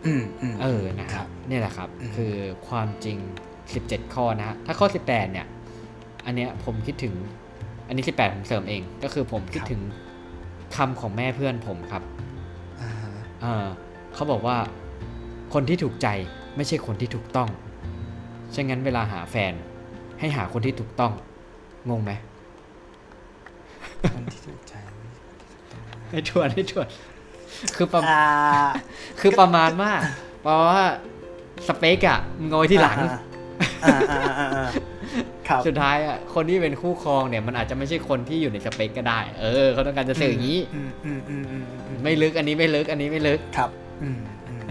[0.05, 2.33] อืมอืมเออนะครับเนี่ยแหละครับอืมคือ
[2.67, 3.17] ความจริง
[3.65, 5.45] 17 ข้อนะฮะถ้าข้อ 18 เนี่ย
[6.25, 7.13] อันเนี้ยผมคิดถึง
[7.87, 9.81] อันนี้ 18 ผมเสริมเอง ก็คือผมคิดถึง
[10.75, 12.03] คำของแม่เพื่อนผมครับ
[12.81, 13.65] อ่าฮะเออ
[14.13, 14.57] เขาบอกว่า
[15.53, 16.07] คนที่ถูกใจ
[16.55, 17.49] ไม่ใช่คนที่ถูกต้อง
[18.55, 19.53] ฉะนั้นเวลาหาแฟน
[20.19, 21.11] ให้หาคนที่ถูกต้อง
[21.89, 22.11] งงไหม
[24.13, 24.73] คนที่ถูกใจ
[26.09, 26.87] ให้ชวนให้ชวน
[27.75, 28.23] คือประอ่า
[29.19, 29.91] คือประมาณว่า
[30.41, 30.83] เพราะว่า
[31.67, 32.99] สเปกอะมึงเอาไว้ที่หลัง
[33.83, 34.67] อ่าอ่าอ่าอ่าอ่า
[35.47, 43.69] ครับสุดท้ายอะคนที่เป็นคู่ครองเนี่ย มันอาจจะไม่ใช่คนที่อยู่ในสเปกก็ได้ เออเขาต้องการจะสื่ออย่างนี้อืมอืมอืมอืมอืมไม่ลึกอันนี้ไม่ลึกอันนี้ไม่ลึกครับ
[44.03, 44.65] อืมอืม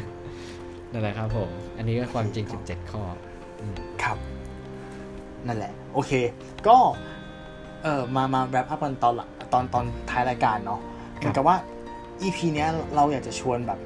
[0.92, 3.02] นั่นแหละครับ ผม อันนี้ก็ความจริง 17 ข้อ
[3.60, 4.18] อืมครับ
[5.46, 6.12] นั่นแหละ โอเค
[6.68, 6.76] ก็
[7.84, 10.80] เออมามาแรปอัพกันตอนหลังตอนตอนท้ายรายการเนาะ
[11.16, 11.56] เหมือนกับว่า
[12.22, 13.78] EP เนี้ยเราอยากจะชวนแบบ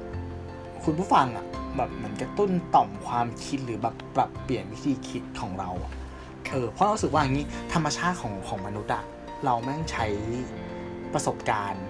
[0.83, 1.45] คุณผู้ฟังอะ
[1.77, 5.91] แบบเหมือนกระตุ้นต่อมความคิดหรือแบบปรับเปลี่ยนวิธีคิดของเราอะ
[6.49, 9.03] เออเพราะเรารู้สึกว่าอย่างนี้ธรรมชาติของของมนุษย์อะ
[9.45, 10.05] เราแม่งใช้
[11.13, 11.85] ประสบการณ์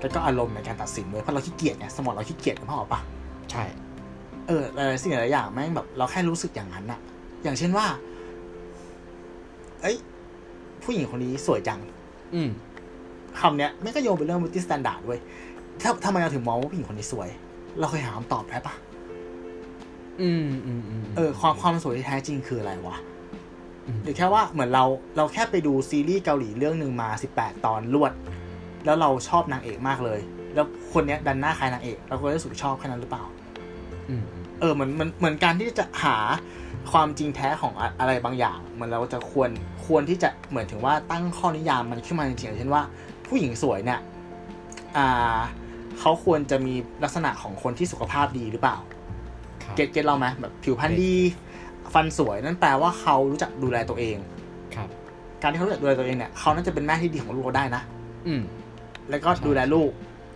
[0.00, 3.00] แล้วก็อารมณ์ในการตัดสินเลยเพราะเราขี้เกียจไงสมองเราขี้เกียจนึกภาพออกปะ
[3.50, 3.62] ใช่
[4.46, 7.00] เออหลายๆสิ่งหลายๆอย่างแม่งแบบ เราแค่รู้สึกอย่างนั้นอะ
[7.42, 7.86] อย่างเช่นว่า
[9.82, 9.96] เอ้ย
[10.84, 11.80] ผู้หญิงคนนี้สวยจัง
[12.34, 12.50] อืม
[13.40, 15.20] คำเนี้ยไม่ก็โยงเป็นเรื่อง beauty standard เว้ย
[15.82, 17.28] ถ้าทำไมเราถึงมองว่าผู้หญิงคนนี้สวย
[17.78, 18.74] เราเคยหาคำตอบได้ปะ
[20.20, 22.96] อืมอืมอืมเออ ความความสวยที่แท้จริงคืออะไรวะ
[23.86, 24.84] อืมหรือแค่ว่าเหมือนเรา
[25.16, 28.12] เราแค่ไปดูซีรีส์เกาหลีเรื่องหนึ่งมา18ตอนรวด
[28.84, 30.20] แล้วเราชอบนางเอกมากเลย
[30.54, 33.24] แล้วคนเนี้ยดันหน้าคล้ายนางเอก เราก็รู้สึกชอบแค่นั้นหรือเปล่า
[34.08, 34.22] อืม
[34.60, 36.16] เออเหมือนเหมือนเหมือนการที่จะหา
[36.92, 39.50] ความจริงแท้ของอะอะไรบางอย่างเหมือนเราจะควร
[39.86, 42.82] ควรที่จะเหมือนถึงว่าตั้งข้อนิยามมันขึ้นมาจริงๆอย่างเช่นว่า
[43.26, 44.00] ผู้หญิงสวยเนี่ย
[44.96, 45.38] อ่า
[46.00, 46.74] เขาควรจะมี
[47.04, 48.76] ลักษณะของคนที่สุขภาพดีหรือเปล่า
[49.62, 51.14] ครับ get get เราไหมแบบผิวพรรณดี
[51.94, 54.16] ฟันสวยนั่นแปลว่าเขารู้จักดูแลตัวเอง
[54.74, 54.88] ครับ
[55.42, 57.82] การที่เขารู้จักดูแลตัวเองเนี่ยเขาน่าจะเป็นแม่ที่ดีของลูกเราได้นะ
[58.26, 58.42] อืม
[59.10, 59.90] แล้วก็ดูแลลูก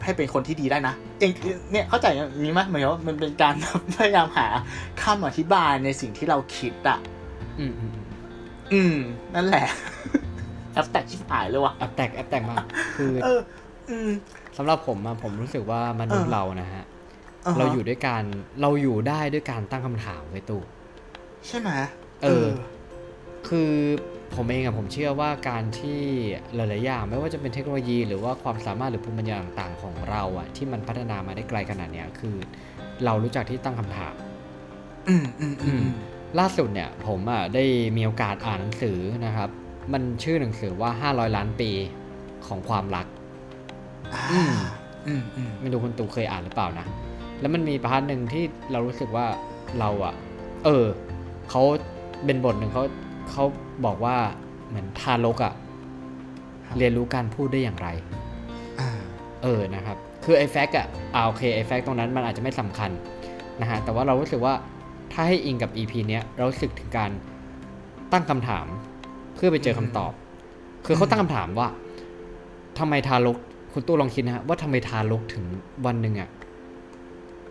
[0.04, 1.32] ให้เป็นคนที่ดีได้นะเอง
[1.70, 3.54] เนี่ยเข้าใจอย่างนี้ไหมเหมือนว่ามันเป็นการ
[3.94, 4.46] พยายามหา
[5.02, 6.98] คำอธิบายในสิ่งที่เราคิดอะ
[7.58, 8.06] อืมอืมอืม
[8.72, 8.96] อืม
[9.34, 9.66] นั่นแหละ
[10.74, 12.64] abstract ชิบหายเลยว่ะ abstract abstract มาก
[12.96, 13.40] คือเออ
[13.90, 14.10] อืม
[14.56, 16.84] สำหรับผมอะผมรู้สึกว่ามนุษย์เออเรานะฮะ
[17.46, 18.22] ฮะ เราอยู่ด้วยการ
[18.60, 20.62] เราอยู่ได้ด้วยการตั้งคำถามไว้ตู้
[21.46, 21.70] ใช่ไหม
[22.22, 22.46] เออ
[23.48, 23.72] คือ
[24.36, 26.00] ผมเองอะผมเชื่อว่าการที่
[26.54, 32.36] หลาย ๆ อย่าง ไม่ว่าจะเป็นเทคโนโลยี หรือว่าความสามารถหรือภูมิปัญญาต่าง ๆ ของเราอะที่มันพัฒนามาได้ไกลขนาดเนี้ยคือ
[33.04, 34.14] เรารู้จักที่ตั้งคำถาม
[35.08, 35.94] อืมอืมอืมอืม
[36.38, 37.64] ล่าสุดเนี่ย ผมอะได้
[37.96, 39.48] มีโอกาสอ่านหนังสือนะครับ
[39.92, 41.70] มันชื่อหนังสือว่า 500 ล้านปี
[42.46, 43.06] ของความรัก
[44.14, 44.52] อ่าอืม
[45.06, 46.86] อืมอืมไม่รู้คุณตูเคยอ่านหรือเปล่านะ
[47.40, 49.26] แล้วมันมี part หนึ่งที่เรารู้สึกว่า
[49.78, 50.14] เราอะ
[50.64, 50.86] เออ
[51.50, 51.62] เขา
[52.24, 52.84] เป็นบทหนึ่งเขา
[53.30, 53.44] เขา
[53.84, 54.16] บอกว่า
[54.68, 55.54] เหมือนทารกอะ
[56.78, 57.88] เรียนรู้การพูดได้อย่างไร
[58.80, 58.90] อ่า
[59.42, 62.90] เออนะครับ คือไอ้ fact อะอ่าโอเคไอ้ fact ตรงนั้นมันอาจจะไม่สำคัญ
[63.60, 64.54] นะฮะแต่ว่าเรารู้สึกว่า
[65.12, 67.10] ถ้าให้อิงกับ EP เนี้ยเรารู้สึกถึงการ
[68.12, 68.66] ตั้งคำถาม
[69.34, 70.12] เพื่อไปเจอคำตอบ
[70.86, 71.68] คือเขาตั้งคำถามว่า
[72.78, 73.36] ทำไมทารก
[73.72, 75.44] คุณตู้ลองคิดนะฮะว่าทำไมทารกถึง
[75.86, 76.28] วันหนึ่งอะ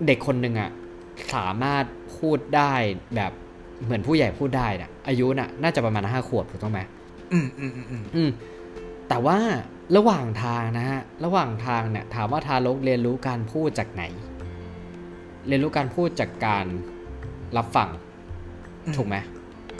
[0.05, 0.69] เด็กคนหนึ่งอะ
[1.35, 1.85] สามารถ
[2.17, 2.73] พูดได้
[3.15, 3.31] แบบ
[3.85, 6.79] เหมือนผู้ใหญ่พูดได้นะอายุน่ะน่าจะประมาณห้าขวบถูกต้องไหม
[7.33, 8.29] อืมอืมอืมอืมอืม
[9.09, 9.37] แต่ว่า
[9.97, 14.03] ระหว่างทางนะฮะระหว่างทางเนี่ยถามว่าทารกเรียนรู้การพูดจากไหน
[15.47, 16.65] เรียนรู้การพูดจากการ
[17.57, 17.89] รับฟัง
[18.97, 19.15] ถูกไหม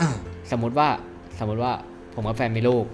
[0.02, 0.10] อ่า
[0.52, 0.88] สมมุติว่า
[1.40, 1.72] สมมุติว่า
[2.14, 2.86] ผมกับแฟนมีลูก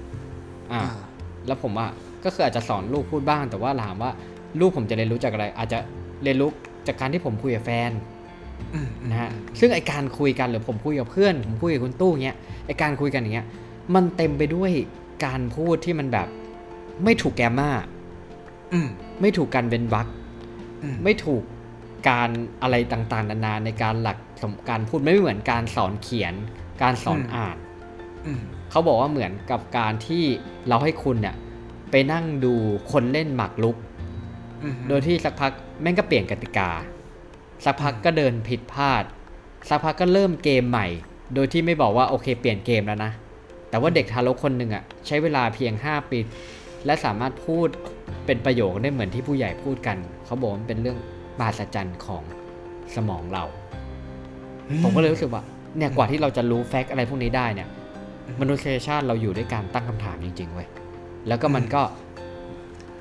[0.71, 1.03] อ่าอ่า
[1.47, 1.89] แล้วผมอะ
[2.23, 4.11] ก็คืออาจจะสอนลูกพูดบ้าง แต่ว่าถามว่า
[4.59, 5.79] ลูกผมจะเรียนรู้จากอะไร อาจจะ
[6.23, 6.49] เรียนรู้
[6.87, 8.18] จากการที่ผมคุยกับแฟนอืม
[9.09, 13.47] นะฮะซึ่งไอการคุยกันหรือผมคุยกับเพื่อนผมคุยกับคุณตู้เงี้ยไอการคุยกันอย่างเงี้ย
[13.95, 14.71] มันเต็มไปด้วย
[15.25, 16.27] การพูดที่มันแบบ
[17.03, 17.71] ไม่ถูกแกมมา
[18.73, 18.87] อืม
[19.21, 20.07] ไม่ถูกการเป็นวัก
[20.83, 21.43] อืมไม่ถูก
[22.09, 22.29] การ
[22.61, 26.33] อะไรต่างๆ นานาในการหลักสมการพูดไม่เหมือนการสอนเขียน
[26.81, 27.57] การสอนอ่าน
[28.25, 28.41] อืม
[28.71, 30.23] เขาบอกว่าเหมือนกับการที่
[30.67, 31.35] เราให้คุณเนี่ย
[31.91, 32.53] ไปนั่งดู
[32.91, 33.77] คนเล่นหมากรุก
[34.63, 35.51] อืมโดยที่สักพัก
[35.81, 36.69] แม่งก็เปลี่ยนกติกา
[37.65, 39.03] สักพักก็เดินผิดพลาด
[39.69, 40.87] สักพักก็เริ่มเกมใหม่
[41.35, 43.11] โดยที่ไม่บอกว่าโอเคเปลี่ยนเกมแล้วนะ
[43.69, 46.19] แต่ว่าเด็กทารกคนหนึ่งอะใช้เวลาเพียง 5 ปี
[46.85, 47.67] และสามารถพูด
[48.25, 50.97] เป็นประโยคได้เหมือนที่ผู้ใหญ่พูดกัน เขาบอกมันเป็นเรื่อง
[51.39, 52.23] มหัศจรรย์ของ
[52.95, 53.43] สมองเรา
[54.83, 55.43] ผมก็เลยรู้สึกว่า
[55.77, 57.67] เนี่ยกว่าที่เราจะรู้แฟกต์อะไรพวกนี้ได้เนี่ย
[58.41, 60.67] มนุษยชาติเราอยู่ด้วยการตั้งคำถามจริงๆเว้ย
[61.27, 61.81] แล้วก็มันก็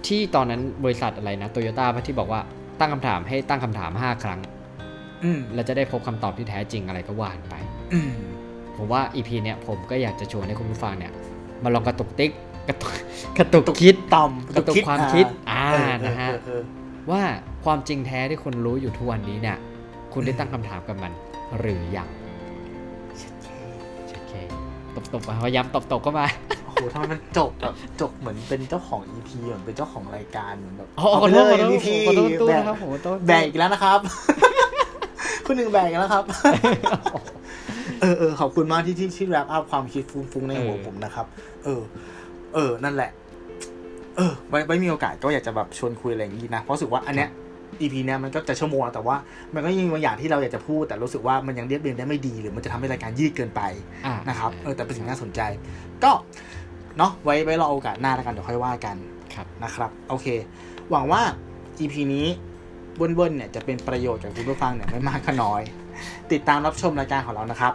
[0.07, 2.41] ที่ตอนนั้นบริษัทอะไรนะโตโยต้าที่บอกว่า
[2.81, 4.41] ตั้งคำถามให้ตั้งคำถาม5ครั้ง
[5.24, 7.55] อืมแล้วจะได้พบคำตอบที่แท้จริงอะไรก็ว่านไป
[7.93, 8.12] อืม
[8.76, 11.12] ผมว่า EP เนี่ยผมก็อยากจะชวนให้คุณผู้ฟังเนี่ย
[11.62, 12.31] มาลองกระตุกติ๊ก
[12.68, 12.93] กระตุก
[13.39, 16.62] กระตุกคิดต่อมกระตุกความคิด อ่าเออนะฮะเออเออ
[17.11, 17.22] ว่า
[17.64, 19.57] ความจริงแท้ที่คุณรู้อยู่ทุกวันนี้เนี่ย
[20.12, 21.12] คุณได้ตั้งคำถามกับมัน
[21.59, 22.09] หรือยัง
[24.12, 24.33] โอเค
[25.12, 26.26] ตบๆมาพยายามตบๆก็มา
[26.81, 33.99] โอ้โหทำไมมันจบแบบจบเหมือนเป็นเจ้าของ EP เหมือนเป็นเจ้าของรายการเหมือนแบบอ๋อขอโทษขอโทษ MVP ขอโทษตู้แบกนะครับผมขอโทษแบกอีกแล้วนะครับ
[35.47, 36.24] คุณหนึ่งแบกอีกแล้วครับ
[38.01, 41.26] เออเออขอบคุณมากที่ที่ที่แรปอัพความคิดฟุ้งๆในหัวผมนะครับ
[41.64, 41.83] เออ
[42.55, 43.11] เออ นั่นแหละ
[44.16, 47.31] เออไว้ไว้มีโอกาสก็อยากจะแบบชวนคุยอะไรอย่างนี้นะ เพราะรู้สึกว่าอันเนี้ย
[47.81, 49.16] EP เนี้ยมันก็จะชั่วโมงแล้วแต่ว่า
[49.55, 53.62] มันก็ยังมีบางอย่างที่เราอยากจะพูด แต่รู้สึกว่ามันยังเรียบเรียงได้ไม่ดี หรือมันจะทำให้รายการยืดเกินไป
[54.07, 55.41] อ่านะครับเออแต่เป็นสิ่งน่าสนใจ
[56.05, 56.11] ก็
[56.99, 58.96] เนาะไว้ไว้รอโอกาสหน้าแล้วกันเดี๋ยวค่อยว่ากัน
[59.34, 60.26] ครับนะครับโอเค
[60.90, 61.22] หวังว่า
[61.80, 62.26] EP นี้
[62.96, 65.62] เบิ้ลๆเนี่ยจะเป็นประโยชน์กับคุณผู้ฟังเนี่ยไม่มากก็น้อย
[66.32, 67.72] ติดตามรับชมรายการของเรานะครับ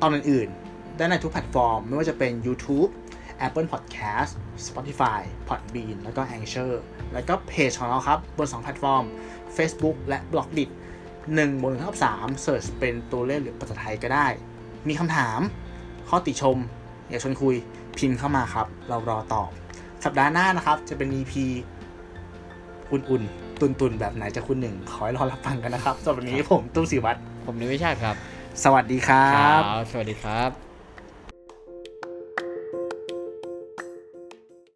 [0.00, 2.90] ตอนอื่นๆ ได้ในทุกแพลตฟอร์ม ไม่ว่าจะเป็น YouTube
[3.46, 4.30] Apple Podcast
[4.66, 6.72] Spotify Podbean แล้วก็ Anchor
[7.12, 9.04] แล้วก็เพจของเราครับ บน 2 แพลตฟอร์ม
[9.56, 10.70] Facebook และ b l o g d i t
[11.16, 14.26] 1 บนทับ3 search เป็นตัวเลขหรือภาษาไทยก็ได้
[14.88, 15.40] มีคำถาม
[16.08, 16.58] ข้อติชม
[17.08, 17.56] อยากชวนคุย
[17.98, 19.50] พิมพ์เข้ามาครับ เรารอตอบ
[20.04, 21.32] สัปดาห์หน้านะครับ จะเป็น EP
[22.90, 28.16] อุ่นๆ ตุนๆ แบบไหนจะคุณหนึ่ง ขอให้รอรับฟังกันนะครับสำหรับวันนี้ผมตุ้มศิวัตรผมนิวิชาติครับ
[28.64, 30.63] สวัสดีครับ สวัสดีครับ